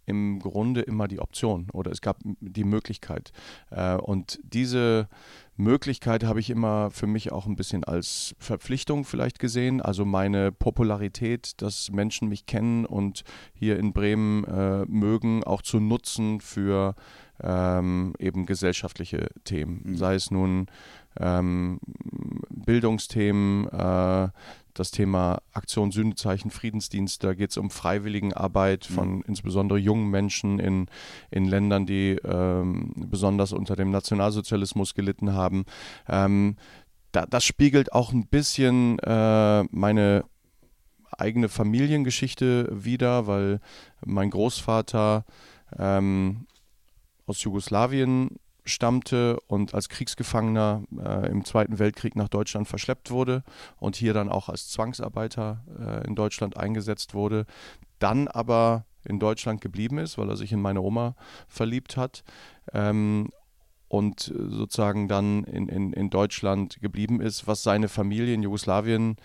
im 0.07 0.39
Grunde 0.39 0.81
immer 0.81 1.07
die 1.07 1.21
Option 1.21 1.69
oder 1.75 1.91
es 1.91 2.01
gab 2.01 2.21
die 2.25 2.65
Möglichkeit. 2.65 3.31
Äh, 3.71 3.97
und 3.97 4.41
diese 4.43 5.07
Möglichkeit 5.55 6.25
habe 6.25 6.41
ich 6.41 6.49
immer 6.49 6.91
für 6.91 7.07
mich 7.07 7.31
auch 7.31 7.45
ein 7.45 7.57
bisschen 7.57 7.85
als 7.85 8.35
Verpflichtung 8.39 9.05
vielleicht 9.05 9.39
gesehen. 9.39 9.83
Also 9.83 10.07
meine 10.07 10.51
Popularität, 10.51 11.61
dass 11.61 11.91
Menschen 11.91 12.29
mich 12.29 12.47
kennen 12.47 12.87
und 12.87 13.23
hier 13.53 13.79
in 13.79 13.93
Bremen 13.93 14.45
äh, 14.45 14.87
mögen, 14.87 15.45
auch 15.45 15.61
zu 15.61 15.79
nutzen 15.79 16.41
für 16.41 16.95
ähm, 17.42 18.14
eben 18.18 18.46
gesellschaftliche 18.46 19.29
Themen. 19.44 19.83
Mhm. 19.85 19.96
Sei 19.96 20.14
es 20.14 20.31
nun 20.31 20.66
ähm, 21.18 21.81
Bildungsthemen, 22.51 23.68
äh, 23.68 24.29
das 24.74 24.90
Thema 24.92 25.42
Aktion 25.53 25.90
Sühnezeichen 25.90 26.51
Friedensdienst, 26.51 27.24
da 27.24 27.35
geht 27.35 27.51
es 27.51 27.57
um 27.57 27.70
Freiwilligenarbeit 27.70 28.88
mhm. 28.88 28.94
von 28.94 29.14
mhm. 29.16 29.24
insbesondere 29.27 29.79
jungen 29.79 30.11
Menschen 30.11 30.59
in, 30.59 30.87
in 31.31 31.46
Ländern, 31.46 31.87
die 31.87 32.18
ähm, 32.24 32.92
besonders 32.96 33.53
unter 33.53 33.77
dem 33.77 33.90
Nationalsozialismus 33.90 34.94
gelitten 34.94 35.33
haben. 35.33 35.64
Ähm, 36.09 36.57
da, 37.12 37.27
das 37.27 37.44
spiegelt 37.44 37.92
auch 37.92 38.12
ein 38.12 38.27
bisschen 38.27 38.98
äh, 39.01 39.64
meine 39.70 40.24
eigene 41.11 41.48
Familiengeschichte 41.48 42.68
wider, 42.70 43.27
weil 43.27 43.61
mein 44.05 44.31
Großvater 44.31 45.24
ähm, 45.77 46.46
aus 47.29 47.43
Jugoslawien 47.43 48.38
stammte 48.64 49.38
und 49.47 49.75
als 49.75 49.88
Kriegsgefangener 49.88 50.83
äh, 50.99 51.31
im 51.31 51.45
Zweiten 51.45 51.79
Weltkrieg 51.79 52.17
nach 52.17 52.29
Deutschland 52.29 52.69
verschleppt 52.69 53.11
wurde 53.11 53.43
und 53.79 53.97
hier 53.97 54.12
dann 54.12 54.29
auch 54.29 54.49
als 54.49 54.69
Zwangsarbeiter 54.69 55.64
äh, 55.79 56.07
in 56.07 56.14
Deutschland 56.14 56.57
eingesetzt 56.57 57.14
wurde, 57.14 57.47
dann 57.99 58.29
aber 58.29 58.85
in 59.05 59.19
Deutschland 59.19 59.61
geblieben 59.61 59.99
ist, 59.99 60.19
weil 60.19 60.29
er 60.29 60.37
sich 60.37 60.53
in 60.53 60.61
meine 60.61 60.83
Oma 60.83 61.14
verliebt 61.49 61.97
hat. 61.97 62.25
Ähm, 62.73 63.31
und 63.88 64.29
äh, 64.29 64.51
sozusagen 64.51 65.09
dann 65.09 65.44
in, 65.44 65.68
in, 65.68 65.92
in 65.92 66.11
Deutschland 66.11 66.81
geblieben 66.81 67.20
ist, 67.20 67.46
was 67.46 67.62
seine 67.62 67.88
Familie 67.88 68.35
in 68.35 68.42
Jugoslawien 68.42 69.16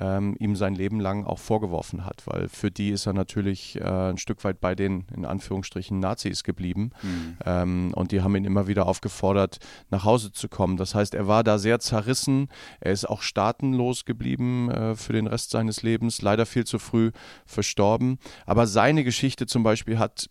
ähm, 0.00 0.36
ihm 0.38 0.56
sein 0.56 0.74
Leben 0.74 1.00
lang 1.00 1.24
auch 1.24 1.38
vorgeworfen 1.38 2.06
hat, 2.06 2.22
weil 2.26 2.48
für 2.48 2.70
die 2.70 2.90
ist 2.90 3.06
er 3.06 3.12
natürlich 3.12 3.78
äh, 3.80 4.10
ein 4.10 4.18
Stück 4.18 4.42
weit 4.44 4.60
bei 4.60 4.74
den, 4.74 5.06
in 5.14 5.24
Anführungsstrichen, 5.24 5.98
Nazis 5.98 6.44
geblieben 6.44 6.92
mhm. 7.02 7.36
ähm, 7.44 7.92
und 7.94 8.12
die 8.12 8.22
haben 8.22 8.34
ihn 8.36 8.44
immer 8.44 8.68
wieder 8.68 8.86
aufgefordert, 8.86 9.58
nach 9.90 10.04
Hause 10.04 10.32
zu 10.32 10.48
kommen. 10.48 10.76
Das 10.76 10.94
heißt, 10.94 11.14
er 11.14 11.26
war 11.26 11.44
da 11.44 11.58
sehr 11.58 11.80
zerrissen, 11.80 12.48
er 12.80 12.92
ist 12.92 13.08
auch 13.08 13.22
staatenlos 13.22 14.04
geblieben 14.04 14.70
äh, 14.70 14.94
für 14.94 15.12
den 15.12 15.26
Rest 15.26 15.50
seines 15.50 15.82
Lebens, 15.82 16.22
leider 16.22 16.46
viel 16.46 16.64
zu 16.64 16.78
früh 16.78 17.10
verstorben, 17.44 18.18
aber 18.46 18.66
seine 18.66 19.04
Geschichte 19.04 19.46
zum 19.46 19.62
Beispiel 19.62 19.98
hat 19.98 20.30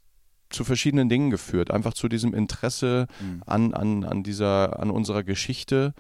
zu 0.52 0.64
verschiedenen 0.64 1.10
Dingen 1.10 1.30
geführt. 1.30 1.72
Einfach 1.72 1.94
zu 1.94 2.08
diesem 2.08 2.34
Interesse 2.34 3.08
mhm. 3.20 3.44
an, 3.46 3.74
an, 3.74 4.04
an, 4.04 4.24
dieser, 4.24 4.80
an 4.80 4.92
unserer 4.92 5.24
Geschichte. 5.24 5.94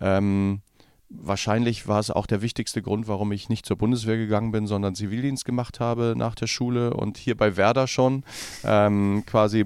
Ähm, 0.00 0.62
wahrscheinlich 1.10 1.88
war 1.88 2.00
es 2.00 2.10
auch 2.10 2.26
der 2.26 2.42
wichtigste 2.42 2.82
Grund, 2.82 3.08
warum 3.08 3.32
ich 3.32 3.48
nicht 3.48 3.64
zur 3.64 3.78
Bundeswehr 3.78 4.16
gegangen 4.16 4.52
bin, 4.52 4.66
sondern 4.66 4.94
Zivildienst 4.94 5.44
gemacht 5.44 5.80
habe 5.80 6.14
nach 6.16 6.34
der 6.34 6.46
Schule 6.46 6.92
und 6.92 7.16
hier 7.16 7.36
bei 7.36 7.56
Werder 7.56 7.86
schon 7.86 8.24
ähm, 8.64 9.24
quasi 9.26 9.64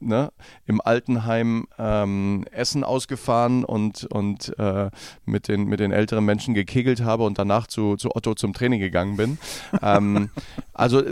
ne, 0.00 0.32
im 0.66 0.80
Altenheim 0.80 1.66
ähm, 1.78 2.44
Essen 2.50 2.84
ausgefahren 2.84 3.64
und, 3.64 4.04
und 4.04 4.58
äh, 4.58 4.90
mit, 5.26 5.48
den, 5.48 5.64
mit 5.64 5.80
den 5.80 5.92
älteren 5.92 6.24
Menschen 6.24 6.54
gekegelt 6.54 7.02
habe 7.02 7.24
und 7.24 7.38
danach 7.38 7.66
zu, 7.66 7.96
zu 7.96 8.14
Otto 8.16 8.34
zum 8.34 8.54
Training 8.54 8.80
gegangen 8.80 9.16
bin. 9.16 9.38
ähm, 9.82 10.30
also 10.72 11.02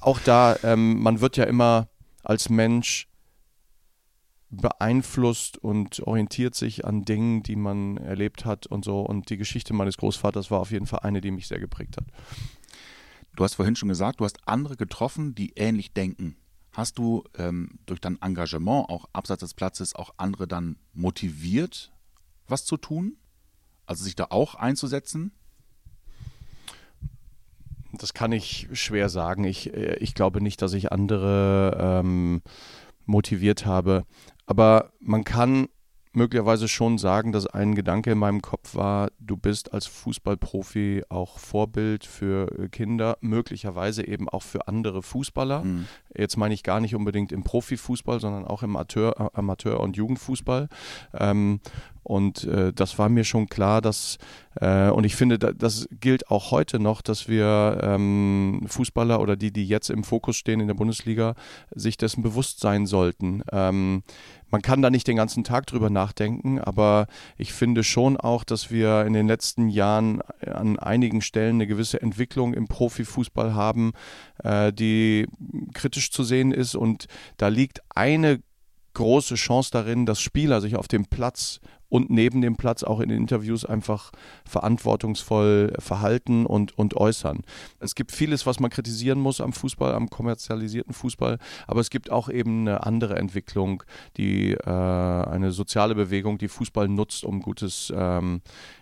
auch 0.00 0.18
da, 0.20 0.56
ähm, 0.62 1.00
man 1.02 1.20
wird 1.20 1.36
ja 1.36 1.44
immer 1.44 1.88
als 2.22 2.48
Mensch 2.48 3.08
beeinflusst 4.50 5.58
und 5.58 6.00
orientiert 6.00 6.54
sich 6.54 6.84
an 6.84 7.04
Dingen, 7.04 7.42
die 7.42 7.56
man 7.56 7.96
erlebt 7.98 8.44
hat 8.44 8.66
und 8.66 8.84
so. 8.84 9.00
Und 9.00 9.30
die 9.30 9.36
Geschichte 9.36 9.72
meines 9.72 9.96
Großvaters 9.96 10.50
war 10.50 10.60
auf 10.60 10.72
jeden 10.72 10.86
Fall 10.86 11.00
eine, 11.00 11.20
die 11.20 11.30
mich 11.30 11.46
sehr 11.46 11.60
geprägt 11.60 11.96
hat. 11.96 12.06
Du 13.36 13.44
hast 13.44 13.54
vorhin 13.54 13.76
schon 13.76 13.88
gesagt, 13.88 14.20
du 14.20 14.24
hast 14.24 14.38
andere 14.46 14.76
getroffen, 14.76 15.34
die 15.34 15.52
ähnlich 15.54 15.92
denken. 15.92 16.36
Hast 16.72 16.98
du 16.98 17.24
ähm, 17.36 17.78
durch 17.86 18.00
dein 18.00 18.20
Engagement 18.20 18.90
auch 18.90 19.06
abseits 19.12 19.40
des 19.40 19.54
Platzes 19.54 19.94
auch 19.94 20.14
andere 20.16 20.46
dann 20.46 20.78
motiviert, 20.92 21.92
was 22.48 22.64
zu 22.64 22.76
tun? 22.76 23.16
Also 23.86 24.04
sich 24.04 24.16
da 24.16 24.26
auch 24.30 24.54
einzusetzen? 24.56 25.32
Das 27.92 28.14
kann 28.14 28.32
ich 28.32 28.68
schwer 28.72 29.08
sagen. 29.08 29.44
Ich, 29.44 29.72
äh, 29.74 29.96
ich 29.96 30.14
glaube 30.14 30.42
nicht, 30.42 30.62
dass 30.62 30.72
ich 30.72 30.92
andere 30.92 32.00
ähm, 32.02 32.42
motiviert 33.06 33.66
habe. 33.66 34.04
Aber 34.46 34.92
man 35.00 35.24
kann 35.24 35.68
möglicherweise 36.12 36.66
schon 36.66 36.98
sagen, 36.98 37.32
dass 37.32 37.46
ein 37.46 37.74
Gedanke 37.74 38.10
in 38.10 38.18
meinem 38.18 38.42
Kopf 38.42 38.74
war, 38.74 39.10
du 39.20 39.36
bist 39.36 39.72
als 39.72 39.86
Fußballprofi 39.86 41.04
auch 41.08 41.38
Vorbild 41.38 42.04
für 42.04 42.58
äh, 42.58 42.68
Kinder, 42.68 43.16
möglicherweise 43.20 44.06
eben 44.06 44.28
auch 44.28 44.42
für 44.42 44.66
andere 44.66 45.02
Fußballer. 45.02 45.64
Mhm. 45.64 45.86
Jetzt 46.16 46.36
meine 46.36 46.54
ich 46.54 46.62
gar 46.62 46.80
nicht 46.80 46.94
unbedingt 46.94 47.30
im 47.30 47.44
Profifußball, 47.44 48.20
sondern 48.20 48.44
auch 48.44 48.62
im 48.62 48.70
Amateur, 48.70 49.36
Amateur 49.36 49.80
und 49.80 49.96
Jugendfußball. 49.96 50.68
Ähm, 51.14 51.60
und 52.02 52.44
äh, 52.44 52.72
das 52.72 52.98
war 52.98 53.08
mir 53.08 53.24
schon 53.24 53.48
klar, 53.48 53.80
dass, 53.80 54.18
äh, 54.60 54.90
und 54.90 55.04
ich 55.04 55.16
finde, 55.16 55.38
da, 55.38 55.52
das 55.52 55.88
gilt 55.90 56.30
auch 56.30 56.50
heute 56.50 56.78
noch, 56.78 57.02
dass 57.02 57.28
wir 57.28 57.80
ähm, 57.82 58.64
Fußballer 58.66 59.20
oder 59.20 59.36
die, 59.36 59.52
die 59.52 59.66
jetzt 59.66 59.90
im 59.90 60.04
Fokus 60.04 60.36
stehen 60.36 60.60
in 60.60 60.66
der 60.66 60.74
Bundesliga, 60.74 61.34
sich 61.74 61.96
dessen 61.96 62.22
bewusst 62.22 62.60
sein 62.60 62.86
sollten. 62.86 63.42
Ähm, 63.52 64.02
man 64.50 64.62
kann 64.62 64.82
da 64.82 64.90
nicht 64.90 65.06
den 65.06 65.16
ganzen 65.16 65.44
Tag 65.44 65.66
drüber 65.66 65.90
nachdenken, 65.90 66.58
aber 66.58 67.06
ich 67.38 67.52
finde 67.52 67.84
schon 67.84 68.16
auch, 68.16 68.42
dass 68.42 68.70
wir 68.70 69.06
in 69.06 69.12
den 69.12 69.28
letzten 69.28 69.68
Jahren 69.68 70.22
an 70.44 70.78
einigen 70.78 71.22
Stellen 71.22 71.56
eine 71.56 71.66
gewisse 71.66 72.02
Entwicklung 72.02 72.54
im 72.54 72.66
Profifußball 72.66 73.54
haben, 73.54 73.92
äh, 74.42 74.72
die 74.72 75.26
kritisch 75.74 76.10
zu 76.10 76.24
sehen 76.24 76.50
ist. 76.50 76.74
Und 76.74 77.06
da 77.36 77.48
liegt 77.48 77.80
eine 77.94 78.40
große 78.94 79.36
Chance 79.36 79.70
darin, 79.72 80.06
dass 80.06 80.20
Spieler 80.20 80.60
sich 80.60 80.76
auf 80.76 80.88
dem 80.88 81.06
Platz 81.06 81.60
und 81.90 82.08
neben 82.08 82.40
dem 82.40 82.56
Platz 82.56 82.82
auch 82.82 83.00
in 83.00 83.10
den 83.10 83.18
Interviews 83.18 83.66
einfach 83.66 84.12
verantwortungsvoll 84.46 85.74
verhalten 85.78 86.46
und, 86.46 86.78
und 86.78 86.96
äußern. 86.96 87.42
Es 87.80 87.94
gibt 87.94 88.12
vieles, 88.12 88.46
was 88.46 88.60
man 88.60 88.70
kritisieren 88.70 89.20
muss 89.20 89.42
am 89.42 89.52
Fußball, 89.52 89.92
am 89.92 90.08
kommerzialisierten 90.08 90.94
Fußball, 90.94 91.38
aber 91.66 91.80
es 91.80 91.90
gibt 91.90 92.10
auch 92.10 92.30
eben 92.30 92.60
eine 92.60 92.86
andere 92.86 93.16
Entwicklung, 93.16 93.82
die 94.16 94.52
äh, 94.52 94.70
eine 94.70 95.52
soziale 95.52 95.94
Bewegung, 95.94 96.38
die 96.38 96.48
Fußball 96.48 96.88
nutzt, 96.88 97.24
um 97.24 97.42
Gutes 97.42 97.92
ähm, 97.94 98.40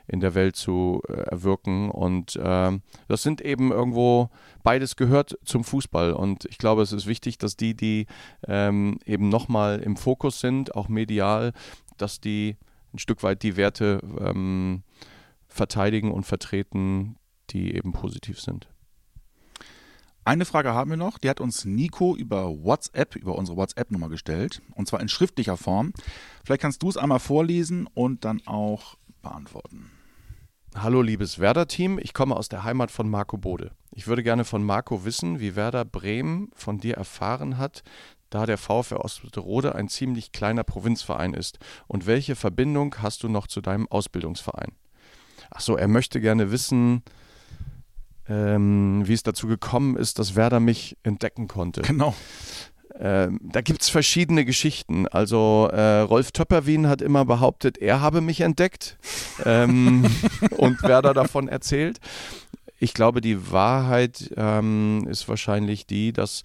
in 0.09 0.21
der 0.21 0.35
Welt 0.35 0.57
zu 0.57 1.03
äh, 1.09 1.13
erwirken. 1.13 1.91
Und 1.91 2.37
äh, 2.37 2.79
das 3.09 3.23
sind 3.23 3.41
eben 3.41 3.71
irgendwo, 3.71 4.31
beides 4.63 4.97
gehört 4.97 5.39
zum 5.45 5.65
Fußball. 5.65 6.13
Und 6.13 6.47
ich 6.47 6.59
glaube, 6.59 6.83
es 6.83 6.93
ist 6.93 7.07
wichtig, 7.07 7.39
dass 7.39 7.57
die, 7.57 7.75
die 7.75 8.07
ähm, 8.47 8.99
eben 9.05 9.29
nochmal 9.29 9.81
im 9.81 9.97
Fokus 9.97 10.41
sind, 10.41 10.75
auch 10.75 10.89
medial, 10.89 11.53
dass 11.99 12.21
die 12.21 12.57
ein 12.99 13.01
Stück 13.01 13.23
weit 13.23 13.45
die 13.45 13.57
Werte 13.57 14.01
ähm, 14.19 14.83
verteidigen 15.47 16.11
und 16.11 16.25
vertreten, 16.25 17.17
die 17.51 17.75
eben 17.75 17.93
positiv 17.93 18.41
sind. 18.41 18.69
Eine 20.25 20.45
Frage 20.45 20.75
haben 20.75 20.91
wir 20.91 20.97
noch, 20.97 21.17
die 21.17 21.31
hat 21.31 21.41
uns 21.41 21.65
Nico 21.65 22.15
über 22.15 22.63
WhatsApp, 22.63 23.17
über 23.17 23.37
unsere 23.37 23.57
WhatsApp-Nummer 23.57 24.09
gestellt, 24.11 24.61
und 24.75 24.89
zwar 24.89 25.01
in 25.01 25.09
schriftlicher 25.09 25.57
Form. 25.57 25.95
Vielleicht 26.45 26.61
kannst 26.61 26.83
du 26.83 26.89
es 26.91 26.97
einmal 26.97 27.21
vorlesen 27.21 27.89
und 27.95 28.25
dann 28.25 28.43
auch 28.47 28.97
beantworten. 29.23 29.91
Hallo 30.75 31.01
liebes 31.01 31.39
Werder-Team, 31.39 31.99
ich 31.99 32.13
komme 32.13 32.37
aus 32.37 32.49
der 32.49 32.63
Heimat 32.63 32.91
von 32.91 33.09
Marco 33.09 33.39
Bode. 33.39 33.71
Ich 33.91 34.07
würde 34.07 34.23
gerne 34.23 34.45
von 34.45 34.63
Marco 34.63 35.05
wissen, 35.05 35.41
wie 35.41 35.57
Werder 35.57 35.85
Bremen 35.85 36.51
von 36.55 36.79
dir 36.79 36.97
erfahren 36.97 37.57
hat, 37.57 37.83
da 38.31 38.47
der 38.47 38.59
VfR 38.59 39.05
Osterode 39.05 39.75
ein 39.75 39.89
ziemlich 39.89 40.33
kleiner 40.33 40.65
Provinzverein 40.65 41.35
ist. 41.35 41.59
Und 41.87 42.07
welche 42.07 42.37
Verbindung 42.37 42.97
hast 43.01 43.23
du 43.23 43.29
noch 43.29 43.47
zu 43.47 43.61
deinem 43.61 43.89
Ausbildungsverein? 43.89 44.73
Achso, 45.51 45.77
er 45.77 45.89
möchte 45.89 46.21
gerne 46.21 46.51
wissen, 46.51 47.03
ähm, 48.29 49.03
wie 49.07 49.15
es 49.15 49.23
dazu 49.23 49.47
gekommen 49.47 49.97
ist, 49.97 50.19
dass 50.19 50.37
Werder 50.37 50.61
mich 50.61 50.97
entdecken 51.03 51.49
konnte. 51.49 51.83
Genau. 51.83 52.15
Ähm, 53.01 53.41
da 53.43 53.61
gibt 53.61 53.83
es 53.83 53.89
verschiedene 53.89 54.45
Geschichten. 54.45 55.07
Also 55.07 55.69
äh, 55.73 56.01
Rolf 56.01 56.33
Töpperwien 56.33 56.89
hat 56.89 57.01
immer 57.01 57.25
behauptet, 57.25 57.79
er 57.79 58.01
habe 58.01 58.21
mich 58.21 58.41
entdeckt 58.41 58.99
ähm, 59.45 60.05
und 60.57 60.83
Werder 60.83 61.15
davon 61.15 61.49
erzählt. 61.49 61.99
Ich 62.81 62.95
glaube, 62.95 63.21
die 63.21 63.51
Wahrheit 63.51 64.33
ähm, 64.37 65.07
ist 65.09 65.29
wahrscheinlich 65.29 65.87
die, 65.87 66.13
dass 66.13 66.43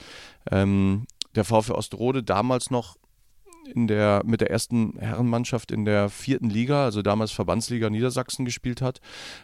ähm, 0.52 1.06
der 1.36 1.44
VfL 1.44 1.74
Ostrode 1.74 2.24
damals 2.24 2.72
noch 2.72 2.98
in 3.66 3.88
der, 3.88 4.22
mit 4.26 4.42
der 4.42 4.52
ersten 4.52 4.98
Herrenmannschaft 5.00 5.72
in 5.72 5.86
der 5.86 6.10
vierten 6.10 6.50
Liga, 6.50 6.84
also 6.84 7.02
damals 7.02 7.32
Verbandsliga 7.32 7.90
Niedersachsen 7.90 8.46
gespielt 8.46 8.82
hat. 8.82 9.00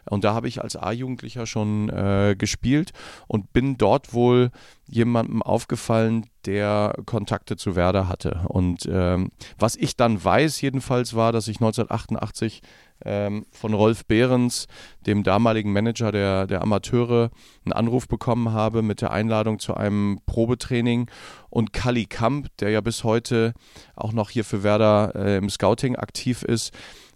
Und 0.09 0.23
da 0.23 0.33
habe 0.33 0.47
ich 0.47 0.61
als 0.61 0.75
A-Jugendlicher 0.75 1.45
schon 1.45 1.89
äh, 1.89 2.35
gespielt 2.37 2.91
und 3.27 3.53
bin 3.53 3.77
dort 3.77 4.13
wohl 4.13 4.51
jemandem 4.87 5.41
aufgefallen, 5.41 6.25
der 6.45 6.95
Kontakte 7.05 7.55
zu 7.57 7.75
Werder 7.75 8.07
hatte. 8.07 8.41
Und 8.47 8.87
ähm, 8.91 9.29
was 9.57 9.75
ich 9.75 9.95
dann 9.95 10.23
weiß, 10.23 10.61
jedenfalls 10.61 11.13
war, 11.13 11.31
dass 11.31 11.47
ich 11.47 11.57
1988 11.57 12.61
ähm, 13.05 13.45
von 13.51 13.73
Rolf 13.73 14.05
Behrens, 14.05 14.67
dem 15.05 15.23
damaligen 15.23 15.71
Manager 15.71 16.11
der, 16.11 16.47
der 16.47 16.61
Amateure, 16.61 17.31
einen 17.65 17.73
Anruf 17.73 18.07
bekommen 18.07 18.51
habe 18.51 18.81
mit 18.81 19.01
der 19.01 19.11
Einladung 19.11 19.59
zu 19.59 19.73
einem 19.73 20.19
Probetraining. 20.25 21.09
Und 21.49 21.73
Kali 21.73 22.05
Kamp, 22.05 22.47
der 22.59 22.69
ja 22.69 22.81
bis 22.81 23.03
heute 23.03 23.53
auch 23.95 24.13
noch 24.13 24.29
hier 24.29 24.45
für 24.45 24.63
Werder 24.63 25.13
äh, 25.15 25.37
im 25.37 25.49
Scouting 25.49 25.95
aktiv 25.95 26.43
ist, 26.43 26.73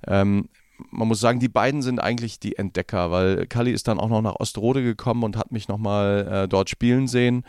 ähm, 0.07 0.49
man 0.91 1.07
muss 1.07 1.19
sagen, 1.19 1.39
die 1.39 1.49
beiden 1.49 1.81
sind 1.81 1.99
eigentlich 1.99 2.39
die 2.39 2.57
Entdecker, 2.57 3.11
weil 3.11 3.45
Kali 3.47 3.71
ist 3.71 3.87
dann 3.87 3.99
auch 3.99 4.09
noch 4.09 4.21
nach 4.21 4.39
Ostrode 4.39 4.83
gekommen 4.83 5.23
und 5.23 5.37
hat 5.37 5.51
mich 5.51 5.67
nochmal 5.67 6.27
äh, 6.29 6.47
dort 6.47 6.69
spielen 6.69 7.07
sehen. 7.07 7.43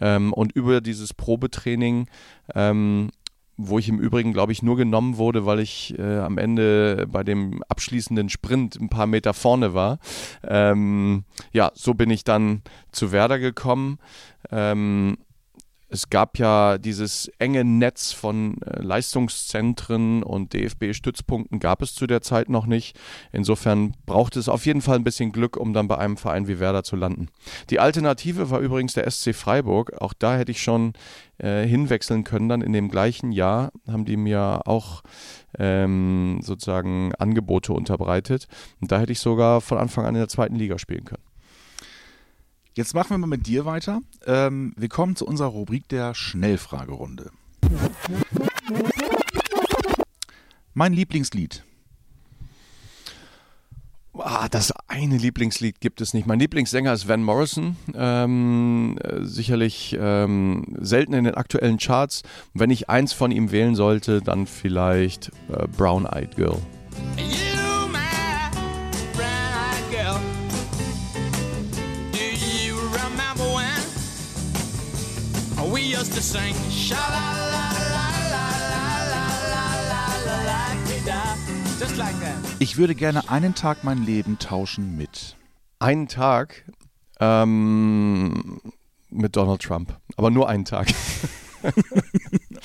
Ähm, 0.00 0.32
und 0.32 0.52
über 0.52 0.80
dieses 0.80 1.14
Probetraining 1.14 2.08
ähm, 2.54 3.10
wo 3.56 3.78
ich 3.78 3.88
im 3.88 3.98
Übrigen, 3.98 4.32
glaube 4.32 4.52
ich, 4.52 4.62
nur 4.62 4.76
genommen 4.76 5.16
wurde, 5.16 5.46
weil 5.46 5.60
ich 5.60 5.98
äh, 5.98 6.18
am 6.18 6.38
Ende 6.38 7.06
bei 7.08 7.22
dem 7.22 7.62
abschließenden 7.68 8.28
Sprint 8.28 8.76
ein 8.80 8.88
paar 8.88 9.06
Meter 9.06 9.34
vorne 9.34 9.74
war. 9.74 9.98
Ähm, 10.42 11.24
ja, 11.52 11.70
so 11.74 11.94
bin 11.94 12.10
ich 12.10 12.24
dann 12.24 12.62
zu 12.90 13.12
Werder 13.12 13.38
gekommen. 13.38 13.98
Ähm, 14.50 15.18
es 15.94 16.10
gab 16.10 16.38
ja 16.38 16.76
dieses 16.76 17.30
enge 17.38 17.64
Netz 17.64 18.10
von 18.10 18.60
äh, 18.62 18.82
Leistungszentren 18.82 20.24
und 20.24 20.52
DFB-Stützpunkten 20.52 21.60
gab 21.60 21.82
es 21.82 21.94
zu 21.94 22.08
der 22.08 22.20
Zeit 22.20 22.48
noch 22.48 22.66
nicht. 22.66 22.98
Insofern 23.30 23.94
braucht 24.04 24.36
es 24.36 24.48
auf 24.48 24.66
jeden 24.66 24.82
Fall 24.82 24.96
ein 24.96 25.04
bisschen 25.04 25.30
Glück, 25.30 25.56
um 25.56 25.72
dann 25.72 25.86
bei 25.86 25.96
einem 25.96 26.16
Verein 26.16 26.48
wie 26.48 26.58
Werder 26.58 26.82
zu 26.82 26.96
landen. 26.96 27.28
Die 27.70 27.78
Alternative 27.78 28.50
war 28.50 28.58
übrigens 28.58 28.94
der 28.94 29.08
SC 29.08 29.36
Freiburg. 29.36 29.92
Auch 30.02 30.14
da 30.14 30.36
hätte 30.36 30.50
ich 30.50 30.60
schon 30.60 30.94
äh, 31.38 31.64
hinwechseln 31.64 32.24
können. 32.24 32.48
Dann 32.48 32.60
in 32.60 32.72
dem 32.72 32.88
gleichen 32.88 33.30
Jahr 33.30 33.70
haben 33.86 34.04
die 34.04 34.16
mir 34.16 34.62
auch 34.64 35.02
ähm, 35.56 36.40
sozusagen 36.42 37.14
Angebote 37.14 37.72
unterbreitet. 37.72 38.48
Und 38.80 38.90
da 38.90 38.98
hätte 38.98 39.12
ich 39.12 39.20
sogar 39.20 39.60
von 39.60 39.78
Anfang 39.78 40.06
an 40.06 40.16
in 40.16 40.20
der 40.20 40.28
zweiten 40.28 40.56
Liga 40.56 40.76
spielen 40.76 41.04
können. 41.04 41.23
Jetzt 42.74 42.92
machen 42.92 43.10
wir 43.10 43.18
mal 43.18 43.28
mit 43.28 43.46
dir 43.46 43.64
weiter. 43.64 44.00
Ähm, 44.26 44.72
wir 44.76 44.88
kommen 44.88 45.14
zu 45.14 45.26
unserer 45.26 45.48
Rubrik 45.48 45.88
der 45.88 46.12
Schnellfragerunde. 46.14 47.30
Mein 50.74 50.92
Lieblingslied. 50.92 51.62
Ah, 54.18 54.48
das 54.48 54.72
eine 54.88 55.16
Lieblingslied 55.16 55.80
gibt 55.80 56.00
es 56.00 56.14
nicht. 56.14 56.26
Mein 56.26 56.40
Lieblingssänger 56.40 56.92
ist 56.92 57.06
Van 57.06 57.22
Morrison. 57.22 57.76
Ähm, 57.94 58.98
sicherlich 59.20 59.96
ähm, 59.98 60.64
selten 60.80 61.14
in 61.14 61.24
den 61.24 61.34
aktuellen 61.34 61.78
Charts. 61.78 62.22
Wenn 62.54 62.70
ich 62.70 62.90
eins 62.90 63.12
von 63.12 63.30
ihm 63.30 63.52
wählen 63.52 63.76
sollte, 63.76 64.20
dann 64.20 64.48
vielleicht 64.48 65.30
äh, 65.48 65.68
Brown 65.76 66.06
Eyed 66.06 66.34
Girl. 66.34 66.60
to 76.14 76.22
sing 76.22 76.54
sha 76.70 76.94
la 76.94 77.66
la 77.92 78.06
la 78.32 78.46
la 79.10 79.26
la 79.50 79.66
la 79.90 80.36
la 80.46 80.60
Just 81.80 81.96
like 81.96 82.14
that. 82.20 82.36
Ich 82.60 82.76
würde 82.76 82.94
gerne 82.94 83.28
einen 83.28 83.56
Tag 83.56 83.82
mein 83.82 84.04
Leben 84.04 84.38
tauschen 84.38 84.96
mit. 84.96 85.36
Einen 85.80 86.06
Tag 86.06 86.64
ähm, 87.18 88.60
mit 89.10 89.34
Donald 89.34 89.62
Trump. 89.62 89.98
Aber 90.16 90.30
nur 90.30 90.48
einen 90.48 90.64
Tag. 90.64 90.86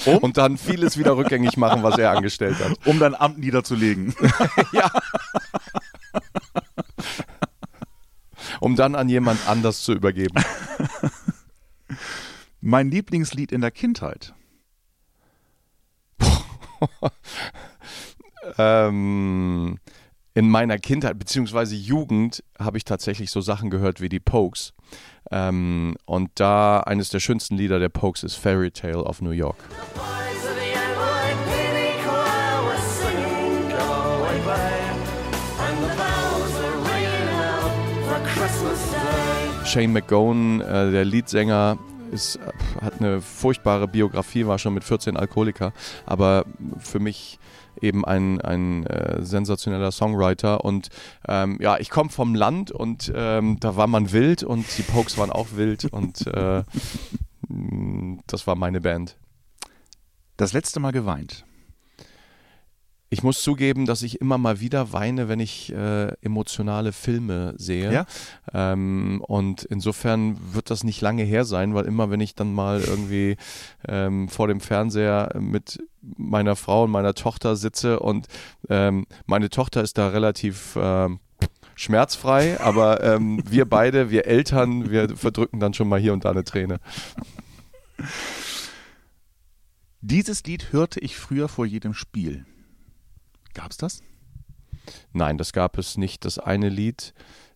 Um? 0.06 0.18
Und 0.18 0.38
dann 0.38 0.58
vieles 0.58 0.98
wieder 0.98 1.16
rückgängig 1.18 1.58
machen, 1.58 1.84
was 1.84 1.98
er 1.98 2.12
angestellt 2.12 2.58
hat. 2.60 2.78
Um 2.86 3.00
dein 3.00 3.16
Amt 3.16 3.40
niederzulegen. 3.40 4.14
ja. 4.74 4.90
Um 8.60 8.76
dann 8.76 8.96
an 8.96 9.10
jemand 9.10 9.40
anders 9.48 9.84
zu 9.84 9.94
übergeben. 9.94 10.36
Mein 12.62 12.92
Lieblingslied 12.92 13.54
in 13.54 13.62
der 13.62 13.72
Kindheit. 13.72 14.34
ähm, 18.58 19.80
in 20.34 20.50
meiner 20.50 20.78
Kindheit 20.78 21.18
bzw. 21.18 21.76
Jugend 21.76 22.44
habe 22.60 22.78
ich 22.78 22.84
tatsächlich 22.84 23.32
so 23.32 23.40
Sachen 23.40 23.70
gehört 23.70 24.02
wie 24.02 24.10
die 24.10 24.20
Pokes. 24.20 24.74
Ähm, 25.32 25.96
und 26.06 26.32
da 26.36 26.82
eines 26.82 27.10
der 27.10 27.22
schönsten 27.22 27.56
Lieder 27.56 27.80
der 27.80 27.90
Pokes 27.90 28.24
ist 28.24 28.36
Fairy 28.36 28.72
Tale 28.72 29.04
of 29.06 29.22
New 29.22 29.32
York. 29.32 29.58
Shane 39.66 39.94
McGowan, 39.94 40.62
äh, 40.62 40.92
der 40.92 41.06
Leadsänger, 41.06 41.78
ist, 42.12 42.40
hat 42.82 43.00
eine 43.00 43.22
furchtbare 43.22 43.88
Biografie, 43.88 44.46
war 44.46 44.58
schon 44.58 44.74
mit 44.74 44.84
14 44.84 45.18
Alkoholiker, 45.18 45.74
aber 46.06 46.46
für 46.80 47.00
mich 47.00 47.40
eben 47.82 48.06
ein, 48.06 48.42
ein 48.42 48.86
äh, 48.86 49.24
sensationeller 49.24 49.92
Songwriter. 49.92 50.66
Und 50.66 50.90
ähm, 51.28 51.58
ja, 51.62 51.78
ich 51.78 51.90
komme 51.90 52.10
vom 52.10 52.36
Land 52.36 52.72
und 52.72 53.12
ähm, 53.16 53.60
da 53.60 53.76
war 53.76 53.88
man 53.88 54.12
wild 54.12 54.44
und 54.44 54.66
die 54.78 54.84
Pokes 54.84 55.18
waren 55.18 55.32
auch 55.32 55.48
wild 55.56 55.86
und 55.86 56.28
äh, 56.28 56.64
das 58.28 58.48
war 58.48 58.56
meine 58.56 58.82
Band. 58.82 59.18
Das 60.38 60.54
letzte 60.54 60.80
Mal 60.80 60.92
geweint. 60.92 61.46
Ich 63.12 63.24
muss 63.24 63.42
zugeben, 63.42 63.88
dass 63.88 64.04
ich 64.04 64.22
immer 64.22 64.38
mal 64.38 64.60
wieder 64.60 64.94
weine, 64.94 65.28
wenn 65.28 65.40
ich 65.40 65.74
äh, 65.74 66.10
emotionale 66.22 66.92
Filme 66.92 67.56
sehe. 67.58 67.92
Ja? 67.92 68.06
Ähm, 68.54 69.24
und 69.26 69.64
insofern 69.64 70.38
wird 70.54 70.70
das 70.70 70.84
nicht 70.84 71.02
lange 71.02 71.24
her 71.24 71.44
sein, 71.44 71.74
weil 71.74 71.86
immer, 71.86 72.12
wenn 72.12 72.20
ich 72.20 72.36
dann 72.36 72.54
mal 72.54 72.82
irgendwie 72.82 73.36
ähm, 73.88 74.30
vor 74.30 74.48
dem 74.48 74.60
Fernseher 74.60 75.36
mit 75.40 75.82
meiner 76.02 76.56
Frau 76.56 76.84
und 76.84 76.92
meiner 76.92 77.16
Tochter 77.16 77.56
sitze 77.56 78.00
und 78.00 78.28
ähm, 78.70 79.08
meine 79.26 79.50
Tochter 79.50 79.82
ist 79.82 79.98
da 79.98 80.10
relativ 80.10 80.78
ähm, 80.80 81.20
schmerzfrei, 81.76 82.60
aber 82.60 83.04
ähm, 83.04 83.42
wir 83.50 83.66
beide, 83.66 84.12
wir 84.12 84.28
Eltern, 84.28 84.92
wir 84.92 85.18
verdrücken 85.18 85.60
dann 85.60 85.74
schon 85.74 85.90
mal 85.90 86.00
hier 86.00 86.14
und 86.14 86.26
da 86.26 86.32
eine 86.32 86.44
Träne. 86.44 86.80
Dieses 90.02 90.44
Lied 90.44 90.72
hörte 90.72 91.00
ich 91.00 91.18
früher 91.18 91.50
vor 91.50 91.66
jedem 91.66 91.94
Spiel. 91.94 92.46
Gab 93.54 93.72
es 93.72 93.78
das? 93.78 94.02
Nein, 95.14 95.38
das 95.38 95.54
gab 95.54 95.78
es 95.78 95.98
nicht, 95.98 96.26
das 96.26 96.40
eine 96.40 96.70
Lied. 96.70 97.14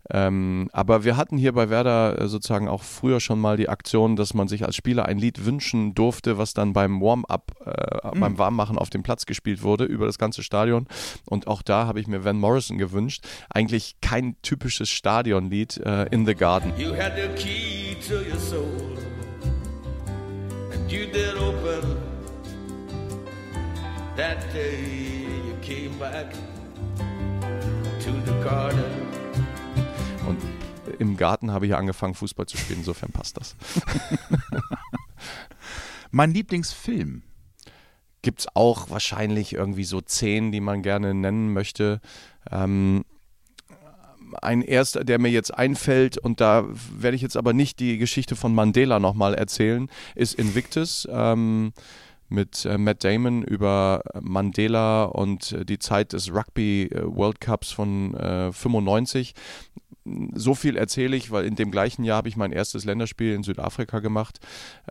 Ähm, 0.10 0.70
aber 0.74 1.06
wir 1.06 1.16
hatten 1.16 1.38
hier 1.38 1.54
bei 1.54 1.70
Werder 1.70 2.20
äh, 2.20 2.28
sozusagen 2.28 2.68
auch 2.68 2.84
früher 2.84 3.22
schon 3.22 3.40
mal 3.40 3.56
die 3.56 3.70
Aktion, 3.70 4.18
dass 4.18 4.34
man 4.34 4.50
sich 4.50 4.66
als 4.66 4.76
Spieler 4.76 5.06
ein 5.06 5.18
Lied 5.18 5.46
wünschen 5.46 5.96
durfte, 5.96 6.38
was 6.38 6.54
dann 6.54 6.74
beim 6.74 7.00
Warm-up, 7.00 7.54
äh, 7.66 8.16
mhm. 8.16 8.20
beim 8.20 8.38
Warmmachen 8.38 8.78
auf 8.78 8.90
dem 8.90 9.04
Platz 9.04 9.26
gespielt 9.26 9.64
wurde 9.64 9.86
über 9.86 10.06
das 10.06 10.18
ganze 10.18 10.44
Stadion. 10.44 10.88
Und 11.26 11.48
auch 11.48 11.62
da 11.62 11.88
habe 11.88 12.02
ich 12.02 12.08
mir 12.08 12.26
Van 12.26 12.38
Morrison 12.38 12.78
gewünscht. 12.78 13.26
Eigentlich 13.50 13.96
kein 14.02 14.36
typisches 14.42 14.90
Stadionlied 14.90 15.78
äh, 15.78 16.08
in 16.08 16.26
the 16.26 16.36
Garden. 16.36 16.74
You 16.78 16.94
had 16.94 17.14
the 17.16 17.30
key 17.42 17.96
to 18.08 18.16
your 18.16 18.40
soul 18.40 18.98
and 20.74 20.92
you 20.92 21.06
did 21.06 21.38
open 21.38 21.98
that 24.18 24.44
day 24.54 25.23
came 25.64 25.98
back 25.98 26.30
to 28.04 28.12
the 28.26 28.44
garden. 28.44 28.84
Und 30.28 30.40
im 31.00 31.16
Garten 31.16 31.52
habe 31.52 31.66
ich 31.66 31.76
angefangen, 31.76 32.16
Fußball 32.16 32.46
zu 32.46 32.58
spielen, 32.58 32.80
insofern 32.80 33.12
passt 33.12 33.38
das. 33.38 33.56
mein 36.12 36.34
Lieblingsfilm. 36.34 37.24
Gibt 38.22 38.42
es 38.42 38.48
auch 38.54 38.90
wahrscheinlich 38.90 39.54
irgendwie 39.54 39.86
so 39.86 40.02
zehn, 40.02 40.52
die 40.52 40.62
man 40.62 40.82
gerne 40.82 41.14
nennen 41.14 41.54
möchte. 41.54 42.02
Ähm, 42.52 43.06
ein 44.42 44.62
erster, 44.62 45.04
der 45.04 45.20
mir 45.20 45.30
jetzt 45.30 45.54
einfällt, 45.54 46.18
und 46.18 46.42
da 46.42 46.66
werde 46.92 47.16
ich 47.16 47.22
jetzt 47.22 47.38
aber 47.38 47.54
nicht 47.54 47.80
die 47.80 47.98
Geschichte 47.98 48.36
von 48.36 48.54
Mandela 48.54 49.00
nochmal 49.00 49.34
erzählen, 49.34 49.90
ist 50.16 50.34
Invictus. 50.36 51.08
Ähm, 51.12 51.74
mit 52.34 52.66
äh, 52.66 52.78
Matt 52.78 53.04
Damon 53.04 53.44
über 53.44 54.02
Mandela 54.20 55.06
und 55.06 55.52
äh, 55.54 55.66
die 55.66 55.80
Zeit 55.80 56.14
des 56.14 56.34
Rugby 56.34 56.86
äh, 56.86 57.04
World 57.06 57.40
Cups 57.40 57.72
von 57.72 58.16
äh, 58.16 58.52
95. 58.52 59.34
So 60.34 60.54
viel 60.54 60.76
erzähle 60.76 61.16
ich, 61.16 61.32
weil 61.32 61.46
in 61.46 61.56
dem 61.56 61.72
gleichen 61.72 62.04
Jahr 62.04 62.18
habe 62.18 62.28
ich 62.28 62.36
mein 62.36 62.52
erstes 62.52 62.84
Länderspiel 62.84 63.34
in 63.34 63.44
Südafrika 63.44 64.00
gemacht. 64.00 64.40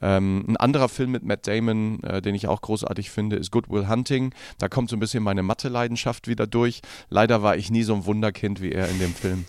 Ähm, 0.01 0.45
ein 0.49 0.57
anderer 0.57 0.89
Film 0.89 1.11
mit 1.11 1.23
Matt 1.23 1.47
Damon, 1.47 2.03
äh, 2.03 2.23
den 2.23 2.35
ich 2.35 2.47
auch 2.47 2.63
großartig 2.63 3.11
finde, 3.11 3.37
ist 3.37 3.51
Good 3.51 3.69
Will 3.69 3.89
Hunting. 3.89 4.33
Da 4.59 4.69
kommt 4.69 4.89
so 4.89 4.97
ein 4.97 5.01
bisschen 5.01 5.23
meine 5.23 5.43
Mathe-Leidenschaft 5.43 6.29
wieder 6.29 6.47
durch. 6.47 6.81
Leider 7.11 7.43
war 7.43 7.57
ich 7.57 7.71
nie 7.71 7.83
so 7.83 7.95
ein 7.95 8.07
Wunderkind 8.07 8.63
wie 8.63 8.73
er 8.73 8.89
in 8.89 8.99
dem 9.01 9.15
Film. 9.15 9.45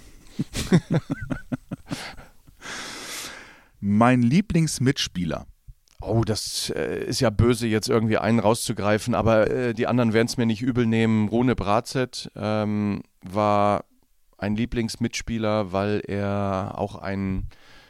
mein 3.79 4.21
Lieblingsmitspieler 4.21 5.45
Oh, 6.05 6.23
das 6.25 6.69
äh, 6.75 7.05
ist 7.05 7.21
ja 7.21 7.29
böse, 7.29 7.67
jetzt 7.67 7.87
irgendwie 7.87 8.17
einen 8.17 8.39
rauszugreifen, 8.39 9.15
aber 9.15 9.49
äh, 9.49 9.73
die 9.73 9.87
anderen 9.87 10.11
werden 10.11 10.27
es 10.27 10.37
mir 10.37 10.45
nicht 10.45 10.61
übel 10.61 10.85
nehmen. 10.85 11.29
Rune 11.29 11.55
Bratzett 11.55 12.29
ähm, 12.35 13.03
war 13.21 13.85
ein 14.37 14.55
Lieblingsmitspieler, 14.55 15.71
weil 15.71 16.01
er 16.05 16.73
auch 16.77 16.95
ein 16.95 17.47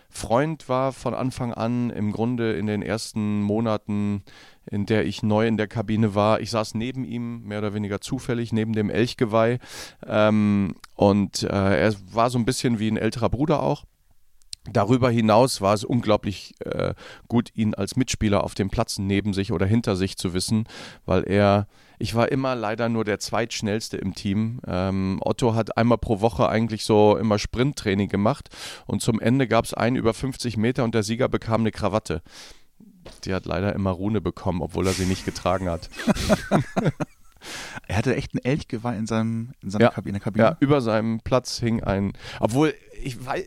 Freund 0.09 0.69
war 0.69 0.93
von 0.93 1.15
Anfang 1.15 1.53
an. 1.53 1.89
Im 1.89 2.11
Grunde 2.11 2.53
in 2.53 2.67
den 2.67 2.83
ersten 2.83 3.41
Monaten, 3.41 4.23
in 4.69 4.85
der 4.85 5.05
ich 5.05 5.23
neu 5.23 5.47
in 5.47 5.57
der 5.57 5.67
Kabine 5.67 6.13
war. 6.13 6.39
Ich 6.39 6.51
saß 6.51 6.75
neben 6.75 7.03
ihm, 7.03 7.43
mehr 7.43 7.57
oder 7.57 7.73
weniger 7.73 7.99
zufällig, 7.99 8.53
neben 8.53 8.73
dem 8.73 8.91
Elchgeweih. 8.91 9.57
Ähm, 10.05 10.75
und 10.95 11.41
äh, 11.43 11.47
er 11.81 11.95
war 12.11 12.29
so 12.29 12.37
ein 12.37 12.45
bisschen 12.45 12.77
wie 12.77 12.89
ein 12.89 12.97
älterer 12.97 13.29
Bruder 13.29 13.63
auch. 13.63 13.85
Darüber 14.71 15.09
hinaus 15.09 15.59
war 15.59 15.73
es 15.73 15.83
unglaublich 15.83 16.53
äh, 16.61 16.93
gut, 17.27 17.49
ihn 17.53 17.73
als 17.73 17.97
Mitspieler 17.97 18.43
auf 18.43 18.55
dem 18.55 18.69
Platz 18.69 18.97
neben 18.97 19.33
sich 19.33 19.51
oder 19.51 19.65
hinter 19.65 19.97
sich 19.97 20.17
zu 20.17 20.33
wissen, 20.33 20.67
weil 21.05 21.23
er, 21.23 21.67
ich 21.99 22.15
war 22.15 22.31
immer 22.31 22.55
leider 22.55 22.87
nur 22.87 23.03
der 23.03 23.19
zweitschnellste 23.19 23.97
im 23.97 24.13
Team. 24.13 24.61
Ähm, 24.65 25.19
Otto 25.21 25.53
hat 25.53 25.77
einmal 25.77 25.97
pro 25.97 26.21
Woche 26.21 26.47
eigentlich 26.47 26.85
so 26.85 27.17
immer 27.17 27.39
Sprinttraining 27.39 28.07
gemacht 28.07 28.49
und 28.85 29.01
zum 29.01 29.19
Ende 29.19 29.47
gab 29.47 29.65
es 29.65 29.73
einen 29.73 29.97
über 29.97 30.13
50 30.13 30.55
Meter 30.55 30.85
und 30.85 30.95
der 30.95 31.03
Sieger 31.03 31.27
bekam 31.27 31.61
eine 31.61 31.71
Krawatte 31.71 32.21
die 33.25 33.33
hat 33.33 33.45
leider 33.45 33.73
immer 33.73 33.91
Rune 33.91 34.21
bekommen, 34.21 34.61
obwohl 34.61 34.87
er 34.87 34.93
sie 34.93 35.05
nicht 35.05 35.25
getragen 35.25 35.69
hat. 35.69 35.89
er 37.87 37.97
hatte 37.97 38.15
echt 38.15 38.33
ein 38.33 38.39
Elchgeweih 38.39 38.97
in, 38.97 39.07
seinem, 39.07 39.51
in 39.61 39.69
seiner 39.69 39.85
Ja. 39.85 39.91
Kab 39.91 40.05
in 40.05 40.13
der 40.13 40.21
Kabine. 40.21 40.43
Ja, 40.43 40.57
über 40.59 40.81
seinem 40.81 41.19
Platz 41.21 41.59
hing 41.59 41.83
ein, 41.83 42.13
obwohl 42.39 42.73
ich 43.03 43.25
weiß, 43.25 43.45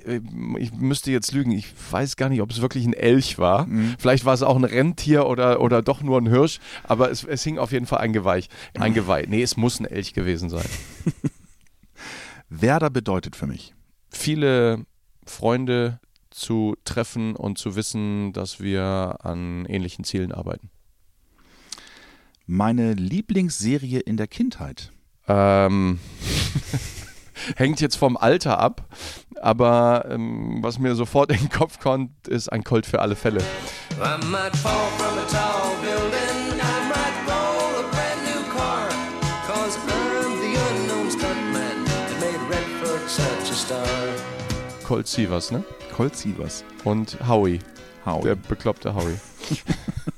ich 0.59 0.73
müsste 0.73 1.11
jetzt 1.11 1.33
lügen, 1.33 1.51
ich 1.51 1.67
weiß 1.91 2.17
gar 2.17 2.29
nicht, 2.29 2.43
ob 2.43 2.51
es 2.51 2.61
wirklich 2.61 2.85
ein 2.87 2.93
Elch 2.93 3.39
war. 3.39 3.67
Mhm. 3.67 3.95
Vielleicht 3.99 4.25
war 4.25 4.35
es 4.35 4.43
auch 4.43 4.57
ein 4.57 4.65
Rentier 4.65 5.27
oder, 5.27 5.61
oder 5.61 5.83
doch 5.83 6.03
nur 6.03 6.21
ein 6.21 6.29
Hirsch, 6.29 6.59
aber 6.85 7.11
es, 7.11 7.25
es 7.25 7.43
hing 7.43 7.59
auf 7.59 7.73
jeden 7.73 7.87
Fall 7.87 7.99
ein 7.99 8.13
Geweih. 8.13 8.43
Ein 8.79 8.95
Geweih. 8.95 9.25
Nee, 9.29 9.43
es 9.43 9.57
muss 9.57 9.81
ein 9.81 9.87
Elch 9.87 10.13
gewesen 10.13 10.51
sein. 10.51 10.67
Werder 12.49 12.91
bedeutet 12.91 13.35
für 13.35 13.47
mich. 13.47 13.75
Viele 14.11 14.85
Freunde 15.25 16.01
zu 16.31 16.77
treffen 16.85 17.35
und 17.35 17.59
zu 17.59 17.77
wissen, 17.77 18.33
dass 18.33 18.61
wir 18.61 19.19
an 19.23 19.65
ähnlichen 19.67 20.05
Zielen 20.05 20.33
arbeiten. 20.33 20.71
Meine 22.49 22.93
Lieblingsserie 22.93 23.99
in 23.99 24.17
der 24.17 24.29
Kindheit. 24.29 24.93
Ähm, 25.27 25.99
hängt 27.57 27.81
jetzt 27.81 27.97
vom 27.97 28.17
Alter 28.17 28.61
ab, 28.61 28.85
aber 29.43 30.07
ähm, 30.09 30.59
was 30.63 30.79
mir 30.79 30.95
sofort 30.95 31.33
in 31.33 31.39
den 31.39 31.49
Kopf 31.49 31.81
kommt, 31.81 32.29
ist 32.29 32.53
ein 32.53 32.63
Colt 32.63 32.87
für 32.87 33.01
alle 33.03 33.17
Fälle. 33.17 33.43
Colt 44.85 45.09
Sievers, 45.09 45.51
ne? 45.51 45.65
Colt 45.97 46.15
Sievers. 46.15 46.63
Und 46.85 47.17
Howie, 47.27 47.59
Howie. 48.05 48.23
der 48.23 48.37
bekloppte 48.37 48.95
Howie. 48.95 49.19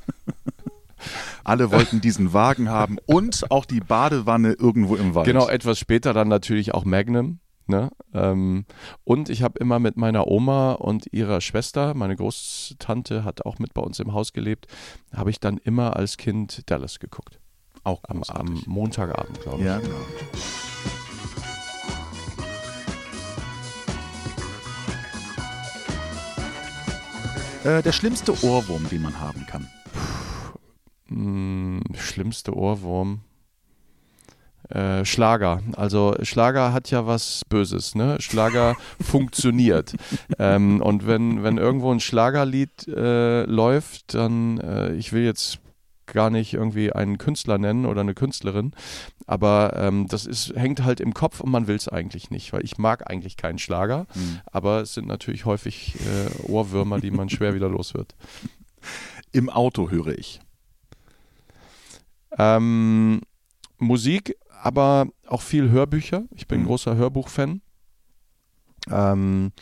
Alle 1.48 1.70
wollten 1.70 2.02
diesen 2.02 2.34
Wagen 2.34 2.68
haben 2.68 2.98
und 3.06 3.50
auch 3.50 3.64
die 3.64 3.80
Badewanne 3.80 4.52
irgendwo 4.52 4.96
im 4.96 5.14
Wald. 5.14 5.26
Genau, 5.26 5.48
etwas 5.48 5.78
später 5.78 6.12
dann 6.12 6.28
natürlich 6.28 6.74
auch 6.74 6.84
Magnum. 6.84 7.40
Ne? 7.66 7.90
Ähm, 8.12 8.66
und 9.04 9.30
ich 9.30 9.42
habe 9.42 9.58
immer 9.58 9.78
mit 9.78 9.96
meiner 9.96 10.26
Oma 10.26 10.72
und 10.72 11.11
ihrer 11.11 11.40
Schwester, 11.40 11.94
meine 11.94 12.16
Großtante 12.16 13.24
hat 13.24 13.46
auch 13.46 13.58
mit 13.58 13.72
bei 13.72 13.80
uns 13.80 13.98
im 13.98 14.12
Haus 14.12 14.34
gelebt, 14.34 14.66
habe 15.11 15.30
ich 15.30 15.40
dann 15.40 15.56
immer 15.56 15.96
als 15.96 16.18
Kind 16.18 16.70
Dallas 16.70 16.98
geguckt. 16.98 17.40
auch 17.82 18.02
Am, 18.04 18.22
am 18.24 18.62
Montagabend, 18.66 19.40
glaube 19.40 19.61
ich. 19.61 19.64
Ja, 19.64 19.78
genau. 19.78 19.96
Äh, 27.64 27.82
der 27.82 27.92
schlimmste 27.92 28.32
Ohrwurm, 28.44 28.87
den 28.90 29.00
man 29.00 29.18
haben 29.18 29.46
kann. 29.46 29.66
Hm, 31.08 31.80
schlimmste 31.94 32.54
Ohrwurm. 32.54 33.20
Äh, 34.68 35.04
Schlager. 35.06 35.62
Also 35.76 36.14
Schlager 36.22 36.72
hat 36.74 36.90
ja 36.90 37.06
was 37.06 37.42
Böses, 37.48 37.94
ne? 37.94 38.16
Schlager 38.20 38.76
funktioniert. 39.00 39.94
Ähm, 40.38 40.82
und 40.82 41.06
wenn, 41.06 41.42
wenn 41.42 41.56
irgendwo 41.56 41.90
ein 41.90 42.00
Schlagerlied 42.00 42.86
äh, 42.88 43.44
läuft, 43.44 44.12
dann, 44.14 44.58
äh, 44.58 44.92
ich 44.94 45.12
will 45.12 45.24
jetzt 45.24 45.58
gar 46.04 46.28
nicht 46.28 46.52
irgendwie 46.54 46.92
einen 46.92 47.16
Künstler 47.18 47.56
nennen 47.58 47.86
oder 47.86 48.00
eine 48.00 48.14
Künstlerin, 48.14 48.72
aber 49.26 49.74
ähm, 49.76 50.06
das 50.08 50.24
ist, 50.26 50.54
hängt 50.56 50.82
halt 50.82 51.00
im 51.00 51.12
Kopf 51.12 51.40
und 51.40 51.50
man 51.50 51.66
will 51.66 51.76
es 51.76 51.86
eigentlich 51.86 52.30
nicht, 52.30 52.52
weil 52.54 52.64
ich 52.64 52.78
mag 52.78 53.10
eigentlich 53.10 53.36
keinen 53.36 53.58
Schlager, 53.58 54.06
Hm. 54.14 54.40
aber 54.46 54.80
es 54.80 54.94
sind 54.94 55.06
natürlich 55.06 55.44
häufig 55.44 55.96
äh, 55.96 56.50
Ohrwürmer, 56.50 56.98
die 56.98 57.10
man 57.10 57.28
schwer 57.28 57.54
wieder 57.54 57.68
los 57.68 57.92
wird. 57.92 58.14
Im 59.32 59.50
Auto 59.50 59.90
höre 59.90 60.18
ich. 60.18 60.40
Ähm, 62.36 63.20
Musik, 63.78 64.36
aber 64.62 65.06
auch 65.26 65.42
viel 65.42 65.70
Hörbücher. 65.70 66.24
Ich 66.34 66.46
bin 66.48 66.62
Mhm. 66.62 66.66
großer 66.66 66.96
Hörbuchfan. 66.96 67.60
Ähm, 68.90 69.52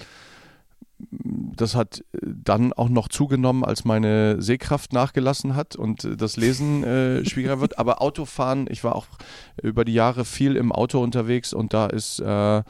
das 0.98 1.74
hat 1.74 2.02
dann 2.22 2.72
auch 2.72 2.88
noch 2.88 3.08
zugenommen, 3.08 3.64
als 3.64 3.84
meine 3.84 4.40
Sehkraft 4.40 4.94
nachgelassen 4.94 5.54
hat 5.54 5.76
und 5.76 6.08
das 6.20 6.38
Lesen 6.38 6.84
äh, 6.84 7.24
schwieriger 7.28 7.60
wird. 7.60 7.78
Aber 7.78 8.00
Autofahren, 8.00 8.66
ich 8.70 8.82
war 8.82 8.96
auch 8.96 9.06
über 9.62 9.84
die 9.84 9.92
Jahre 9.92 10.24
viel 10.24 10.56
im 10.56 10.72
Auto 10.72 11.02
unterwegs 11.02 11.52
und 11.52 11.74
da 11.74 11.86
ist, 11.86 12.20
äh, 12.20 12.62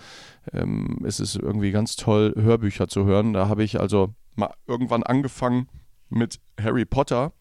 ähm, 0.53 0.99
ist 1.05 1.21
es 1.21 1.37
irgendwie 1.37 1.71
ganz 1.71 1.95
toll, 1.95 2.35
Hörbücher 2.37 2.89
zu 2.89 3.05
hören. 3.05 3.33
Da 3.33 3.49
habe 3.49 3.63
ich 3.63 3.79
also 3.79 4.13
mal 4.35 4.53
irgendwann 4.67 5.05
angefangen 5.05 5.69
mit 6.09 6.41
Harry 6.61 6.85
Potter 6.85 7.33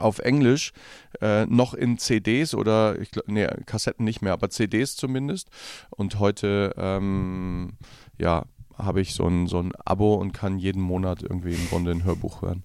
auf 0.00 0.18
Englisch, 0.18 0.72
äh, 1.20 1.46
noch 1.46 1.74
in 1.74 1.98
CDs 1.98 2.54
oder 2.54 2.98
ich 2.98 3.10
glaub, 3.10 3.28
nee, 3.28 3.46
Kassetten 3.66 4.04
nicht 4.04 4.22
mehr, 4.22 4.32
aber 4.32 4.50
CDs 4.50 4.96
zumindest. 4.96 5.50
Und 5.90 6.18
heute 6.18 6.74
ähm, 6.76 7.72
ja, 8.18 8.44
habe 8.76 9.00
ich 9.00 9.14
so 9.14 9.26
ein, 9.26 9.46
so 9.46 9.60
ein 9.60 9.72
Abo 9.84 10.14
und 10.14 10.32
kann 10.32 10.58
jeden 10.58 10.82
Monat 10.82 11.22
irgendwie 11.22 11.54
im 11.54 11.68
Grunde 11.68 11.90
ein 11.90 12.04
Hörbuch 12.04 12.42
hören. 12.42 12.64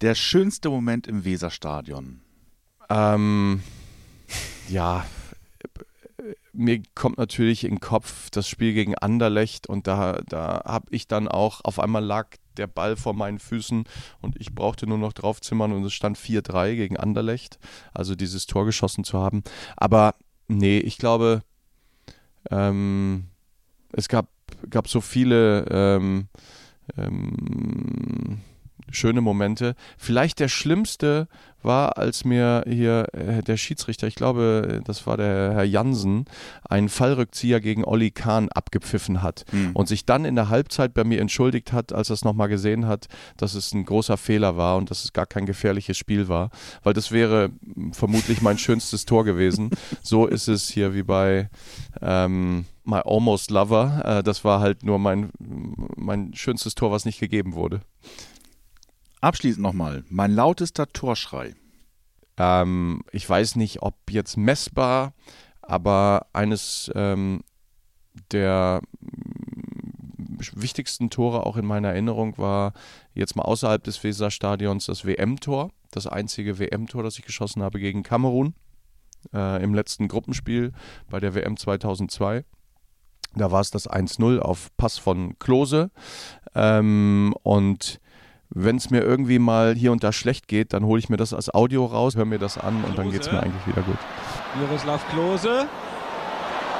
Der 0.00 0.14
schönste 0.14 0.70
Moment 0.70 1.06
im 1.06 1.24
Weserstadion. 1.24 2.20
Ähm, 2.88 3.62
ja, 4.68 5.04
mir 6.52 6.82
kommt 6.94 7.18
natürlich 7.18 7.64
in 7.64 7.74
den 7.74 7.80
Kopf 7.80 8.30
das 8.30 8.48
Spiel 8.48 8.74
gegen 8.74 8.94
Anderlecht 8.96 9.66
und 9.66 9.86
da, 9.86 10.20
da 10.28 10.62
habe 10.64 10.86
ich 10.90 11.06
dann 11.06 11.28
auch, 11.28 11.60
auf 11.64 11.78
einmal 11.78 12.04
lag 12.04 12.28
der 12.58 12.66
Ball 12.66 12.96
vor 12.96 13.14
meinen 13.14 13.38
Füßen 13.38 13.84
und 14.20 14.36
ich 14.40 14.54
brauchte 14.54 14.86
nur 14.86 14.98
noch 14.98 15.12
draufzimmern 15.12 15.72
und 15.72 15.84
es 15.84 15.92
stand 15.92 16.18
4-3 16.18 16.74
gegen 16.74 16.96
Anderlecht, 16.96 17.58
also 17.94 18.14
dieses 18.14 18.46
Tor 18.46 18.64
geschossen 18.64 19.04
zu 19.04 19.18
haben. 19.18 19.42
Aber 19.76 20.14
nee, 20.48 20.78
ich 20.78 20.98
glaube, 20.98 21.42
ähm, 22.50 23.28
es 23.92 24.08
gab, 24.08 24.28
gab 24.70 24.88
so 24.88 25.00
viele 25.00 25.66
ähm, 25.70 26.28
ähm, 26.96 28.40
schöne 28.90 29.20
Momente. 29.20 29.74
Vielleicht 29.96 30.40
der 30.40 30.48
schlimmste 30.48 31.28
war, 31.62 31.98
als 31.98 32.24
mir 32.24 32.64
hier 32.68 33.06
äh, 33.12 33.42
der 33.42 33.56
Schiedsrichter, 33.56 34.06
ich 34.06 34.14
glaube, 34.14 34.80
das 34.84 35.06
war 35.06 35.16
der 35.16 35.52
Herr 35.54 35.64
Jansen, 35.64 36.26
einen 36.68 36.88
Fallrückzieher 36.88 37.60
gegen 37.60 37.84
Olli 37.84 38.10
Kahn 38.10 38.48
abgepfiffen 38.48 39.22
hat 39.22 39.44
Hm. 39.50 39.72
und 39.74 39.88
sich 39.88 40.04
dann 40.04 40.24
in 40.24 40.36
der 40.36 40.48
Halbzeit 40.50 40.94
bei 40.94 41.04
mir 41.04 41.20
entschuldigt 41.20 41.72
hat, 41.72 41.92
als 41.92 42.10
er 42.10 42.14
es 42.14 42.24
nochmal 42.24 42.48
gesehen 42.48 42.86
hat, 42.86 43.08
dass 43.36 43.54
es 43.54 43.72
ein 43.72 43.84
großer 43.84 44.16
Fehler 44.16 44.56
war 44.56 44.76
und 44.76 44.90
dass 44.90 45.04
es 45.04 45.12
gar 45.12 45.26
kein 45.26 45.46
gefährliches 45.46 45.96
Spiel 45.96 46.28
war, 46.28 46.50
weil 46.84 46.94
das 46.94 47.10
wäre 47.10 47.50
vermutlich 47.92 48.40
mein 48.40 48.58
schönstes 48.58 49.04
Tor 49.04 49.24
gewesen. 49.24 49.70
so 50.02 50.26
ist 50.26 50.48
es 50.48 50.68
hier 50.68 50.94
wie 50.94 51.02
bei 51.02 51.50
ähm, 52.00 52.66
My 52.84 53.00
Almost 53.04 53.50
Lover. 53.50 54.02
Äh, 54.04 54.22
das 54.22 54.44
war 54.44 54.60
halt 54.60 54.82
nur 54.82 54.98
mein, 54.98 55.30
mein 55.96 56.34
schönstes 56.34 56.74
Tor, 56.74 56.90
was 56.90 57.04
nicht 57.04 57.20
gegeben 57.20 57.54
wurde. 57.54 57.80
Abschließend 59.20 59.62
nochmal, 59.62 60.04
mein 60.08 60.32
lautester 60.32 60.86
Torschrei. 60.92 61.54
Ähm, 62.36 63.02
ich 63.10 63.28
weiß 63.28 63.56
nicht, 63.56 63.82
ob 63.82 63.96
jetzt 64.10 64.36
messbar, 64.36 65.12
aber 65.60 66.26
eines 66.32 66.90
ähm, 66.94 67.42
der 68.30 68.80
mm, 69.00 70.38
wichtigsten 70.54 71.10
Tore 71.10 71.46
auch 71.46 71.56
in 71.56 71.66
meiner 71.66 71.88
Erinnerung 71.88 72.38
war 72.38 72.72
jetzt 73.12 73.34
mal 73.34 73.42
außerhalb 73.42 73.82
des 73.82 74.02
Weserstadions 74.04 74.86
das 74.86 75.04
WM-Tor, 75.04 75.72
das 75.90 76.06
einzige 76.06 76.60
WM-Tor, 76.60 77.02
das 77.02 77.18
ich 77.18 77.24
geschossen 77.24 77.62
habe 77.62 77.80
gegen 77.80 78.04
Kamerun 78.04 78.54
äh, 79.32 79.62
im 79.62 79.74
letzten 79.74 80.06
Gruppenspiel 80.06 80.72
bei 81.10 81.18
der 81.18 81.34
WM 81.34 81.56
2002. 81.56 82.44
Da 83.34 83.50
war 83.50 83.60
es 83.60 83.70
das 83.70 83.90
1-0 83.90 84.38
auf 84.38 84.74
Pass 84.76 84.96
von 84.96 85.38
Klose. 85.38 85.90
Ähm, 86.54 87.34
und 87.42 88.00
wenn 88.50 88.76
es 88.76 88.90
mir 88.90 89.02
irgendwie 89.02 89.38
mal 89.38 89.74
hier 89.74 89.92
und 89.92 90.02
da 90.02 90.12
schlecht 90.12 90.48
geht, 90.48 90.72
dann 90.72 90.84
hole 90.84 90.98
ich 90.98 91.08
mir 91.08 91.16
das 91.16 91.34
als 91.34 91.52
Audio 91.52 91.84
raus, 91.84 92.16
höre 92.16 92.24
mir 92.24 92.38
das 92.38 92.58
an 92.58 92.84
und 92.84 92.98
dann 92.98 93.10
geht 93.10 93.22
es 93.22 93.32
mir 93.32 93.40
eigentlich 93.42 93.66
wieder 93.66 93.82
gut. 93.82 93.98
Miroslav 94.60 95.06
Klose. 95.10 95.68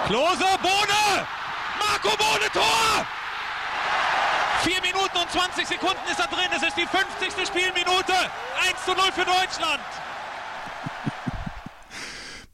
Klose, 0.07 0.45
Bohne! 0.63 1.27
Marco 1.79 2.17
Bohne, 2.17 2.49
Tor! 2.53 3.07
4 4.63 4.75
Minuten 4.83 5.17
und 5.17 5.31
20 5.31 5.69
Sekunden 5.69 6.03
ist 6.11 6.19
er 6.19 6.27
drin. 6.27 6.51
Es 6.57 6.63
ist 6.63 6.77
die 6.77 6.87
50. 6.87 7.47
Spielminute. 7.47 8.15
1 8.69 8.85
zu 8.85 8.93
0 8.93 9.13
für 9.13 9.25
Deutschland. 9.25 9.81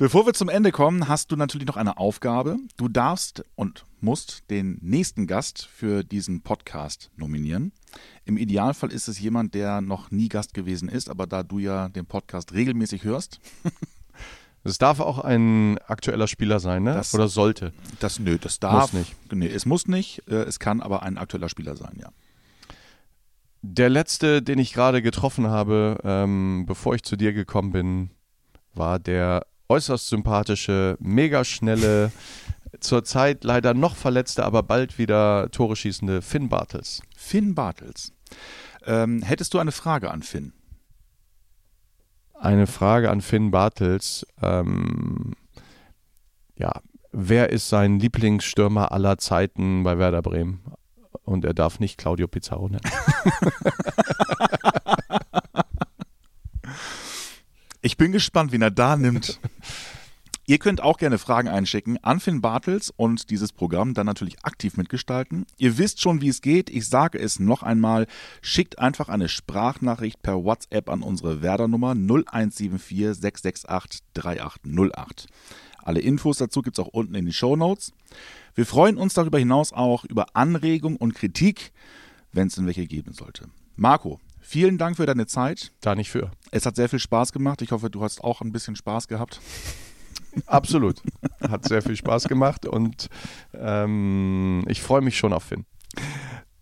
Bevor 0.04 0.26
wir 0.26 0.34
zum 0.34 0.50
Ende 0.50 0.70
kommen, 0.70 1.08
hast 1.08 1.32
du 1.32 1.36
natürlich 1.36 1.66
noch 1.66 1.78
eine 1.78 1.96
Aufgabe. 1.96 2.58
Du 2.76 2.88
darfst 2.88 3.42
und 3.54 3.86
musst 4.02 4.50
den 4.50 4.76
nächsten 4.82 5.26
Gast 5.26 5.64
für 5.64 6.04
diesen 6.04 6.42
Podcast 6.42 7.10
nominieren. 7.16 7.72
Im 8.26 8.36
Idealfall 8.36 8.92
ist 8.92 9.08
es 9.08 9.18
jemand, 9.18 9.54
der 9.54 9.80
noch 9.80 10.10
nie 10.10 10.28
Gast 10.28 10.52
gewesen 10.52 10.90
ist, 10.90 11.08
aber 11.08 11.26
da 11.26 11.42
du 11.42 11.58
ja 11.58 11.88
den 11.88 12.04
Podcast 12.04 12.52
regelmäßig 12.52 13.04
hörst, 13.04 13.40
Es 14.62 14.76
darf 14.76 15.00
auch 15.00 15.20
ein 15.20 15.78
aktueller 15.86 16.26
Spieler 16.28 16.60
sein, 16.60 16.82
ne? 16.82 16.92
Das- 16.92 17.14
Oder 17.14 17.28
sollte. 17.28 17.72
das 18.00 18.18
nö, 18.18 18.36
das 18.36 18.60
darf 18.60 18.92
Muss 18.92 19.00
nicht. 19.00 19.32
Nee, 19.32 19.46
es 19.46 19.64
muss 19.64 19.88
nicht, 19.88 20.20
äh, 20.28 20.42
es 20.42 20.58
kann 20.58 20.82
aber 20.82 21.02
ein 21.02 21.16
aktueller 21.16 21.48
Spieler 21.48 21.76
sein, 21.78 21.96
ja. 21.98 22.10
Der 23.62 23.88
letzte, 23.88 24.42
den 24.42 24.58
ich 24.58 24.74
gerade 24.74 25.00
getroffen 25.00 25.46
habe, 25.46 25.98
ähm, 26.04 26.64
bevor 26.66 26.94
ich 26.94 27.04
zu 27.04 27.16
dir 27.16 27.32
gekommen 27.32 27.72
bin, 27.72 28.10
war 28.74 28.98
der 28.98 29.46
äußerst 29.68 30.08
sympathische, 30.08 30.96
mega 31.00 31.44
schnelle, 31.44 32.12
zurzeit 32.80 33.44
leider 33.44 33.74
noch 33.74 33.96
verletzte, 33.96 34.44
aber 34.44 34.62
bald 34.62 34.98
wieder 34.98 35.50
Tore 35.50 35.76
schießende 35.76 36.22
Finn 36.22 36.48
Bartels. 36.48 37.02
Finn 37.16 37.54
Bartels. 37.54 38.12
Ähm, 38.86 39.22
hättest 39.22 39.54
du 39.54 39.58
eine 39.58 39.72
Frage 39.72 40.10
an 40.10 40.22
Finn? 40.22 40.52
Eine 42.38 42.66
Frage 42.66 43.10
an 43.10 43.20
Finn 43.20 43.50
Bartels. 43.50 44.26
Ähm, 44.42 45.34
ja, 46.56 46.72
wer 47.12 47.50
ist 47.50 47.68
sein 47.68 47.98
Lieblingsstürmer 47.98 48.92
aller 48.92 49.18
Zeiten 49.18 49.82
bei 49.82 49.98
Werder 49.98 50.22
Bremen? 50.22 50.62
Und 51.22 51.44
er 51.46 51.54
darf 51.54 51.80
nicht 51.80 51.96
Claudio 51.96 52.28
Pizarro 52.28 52.68
nennen. 52.68 52.82
Ich 57.84 57.98
bin 57.98 58.12
gespannt, 58.12 58.50
wen 58.50 58.62
er 58.62 58.70
da 58.70 58.96
nimmt. 58.96 59.38
Ihr 60.46 60.58
könnt 60.58 60.82
auch 60.82 60.98
gerne 60.98 61.16
Fragen 61.16 61.48
einschicken 61.48 61.96
an 62.04 62.20
Finn 62.20 62.42
Bartels 62.42 62.92
und 62.94 63.30
dieses 63.30 63.50
Programm 63.50 63.94
dann 63.94 64.04
natürlich 64.04 64.44
aktiv 64.44 64.76
mitgestalten. 64.76 65.46
Ihr 65.56 65.78
wisst 65.78 66.02
schon, 66.02 66.20
wie 66.20 66.28
es 66.28 66.42
geht. 66.42 66.68
Ich 66.68 66.86
sage 66.86 67.18
es 67.18 67.40
noch 67.40 67.62
einmal. 67.62 68.06
Schickt 68.42 68.78
einfach 68.78 69.08
eine 69.08 69.30
Sprachnachricht 69.30 70.20
per 70.20 70.44
WhatsApp 70.44 70.90
an 70.90 71.00
unsere 71.00 71.40
Werder-Nummer 71.40 71.92
0174 71.92 73.14
668 73.22 74.02
3808. 74.12 75.28
Alle 75.82 76.00
Infos 76.00 76.36
dazu 76.36 76.60
gibt 76.60 76.78
es 76.78 76.84
auch 76.84 76.88
unten 76.88 77.14
in 77.14 77.24
den 77.24 77.32
Show 77.32 77.56
Notes. 77.56 77.94
Wir 78.54 78.66
freuen 78.66 78.98
uns 78.98 79.14
darüber 79.14 79.38
hinaus 79.38 79.72
auch 79.72 80.04
über 80.04 80.26
Anregungen 80.36 80.98
und 80.98 81.14
Kritik, 81.14 81.72
wenn 82.32 82.48
es 82.48 82.56
denn 82.56 82.66
welche 82.66 82.86
geben 82.86 83.14
sollte. 83.14 83.46
Marco, 83.76 84.20
vielen 84.42 84.76
Dank 84.76 84.96
für 84.96 85.06
deine 85.06 85.26
Zeit. 85.26 85.72
Da 85.80 85.94
nicht 85.94 86.10
für. 86.10 86.30
Es 86.50 86.66
hat 86.66 86.76
sehr 86.76 86.90
viel 86.90 86.98
Spaß 86.98 87.32
gemacht. 87.32 87.62
Ich 87.62 87.72
hoffe, 87.72 87.88
du 87.88 88.02
hast 88.02 88.22
auch 88.22 88.42
ein 88.42 88.52
bisschen 88.52 88.76
Spaß 88.76 89.08
gehabt. 89.08 89.40
Absolut. 90.46 91.00
Hat 91.40 91.66
sehr 91.66 91.82
viel 91.82 91.96
Spaß 91.96 92.28
gemacht 92.28 92.66
und 92.66 93.08
ähm, 93.54 94.64
ich 94.68 94.82
freue 94.82 95.00
mich 95.00 95.16
schon 95.16 95.32
auf 95.32 95.44
Finn. 95.44 95.64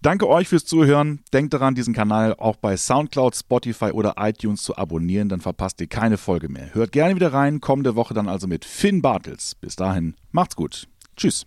Danke 0.03 0.29
euch 0.29 0.49
fürs 0.49 0.65
Zuhören. 0.65 1.21
Denkt 1.33 1.55
daran, 1.55 1.77
diesen 1.77 1.95
Kanal 1.95 2.35
auch 2.35 2.57
bei 2.57 2.77
Soundcloud, 2.77 3.37
Spotify 3.37 3.93
oder 3.93 4.15
iTunes 4.19 4.65
zu 4.65 4.77
abonnieren, 4.77 5.29
dann 5.29 5.41
verpasst 5.41 5.81
ihr 5.81 5.87
keine 5.87 6.19
Folge 6.19 6.49
mehr. 6.49 6.75
Hört 6.75 6.91
gerne 6.91 7.15
wieder 7.15 7.33
rein, 7.33 7.61
kommende 7.61 7.95
Woche 7.95 8.13
dann 8.13 8.29
also 8.29 8.49
mit 8.49 8.65
Finn 8.65 9.01
Bartels. 9.01 9.55
Bis 9.55 9.77
dahin, 9.77 10.17
macht's 10.33 10.57
gut. 10.57 10.89
Tschüss. 11.17 11.47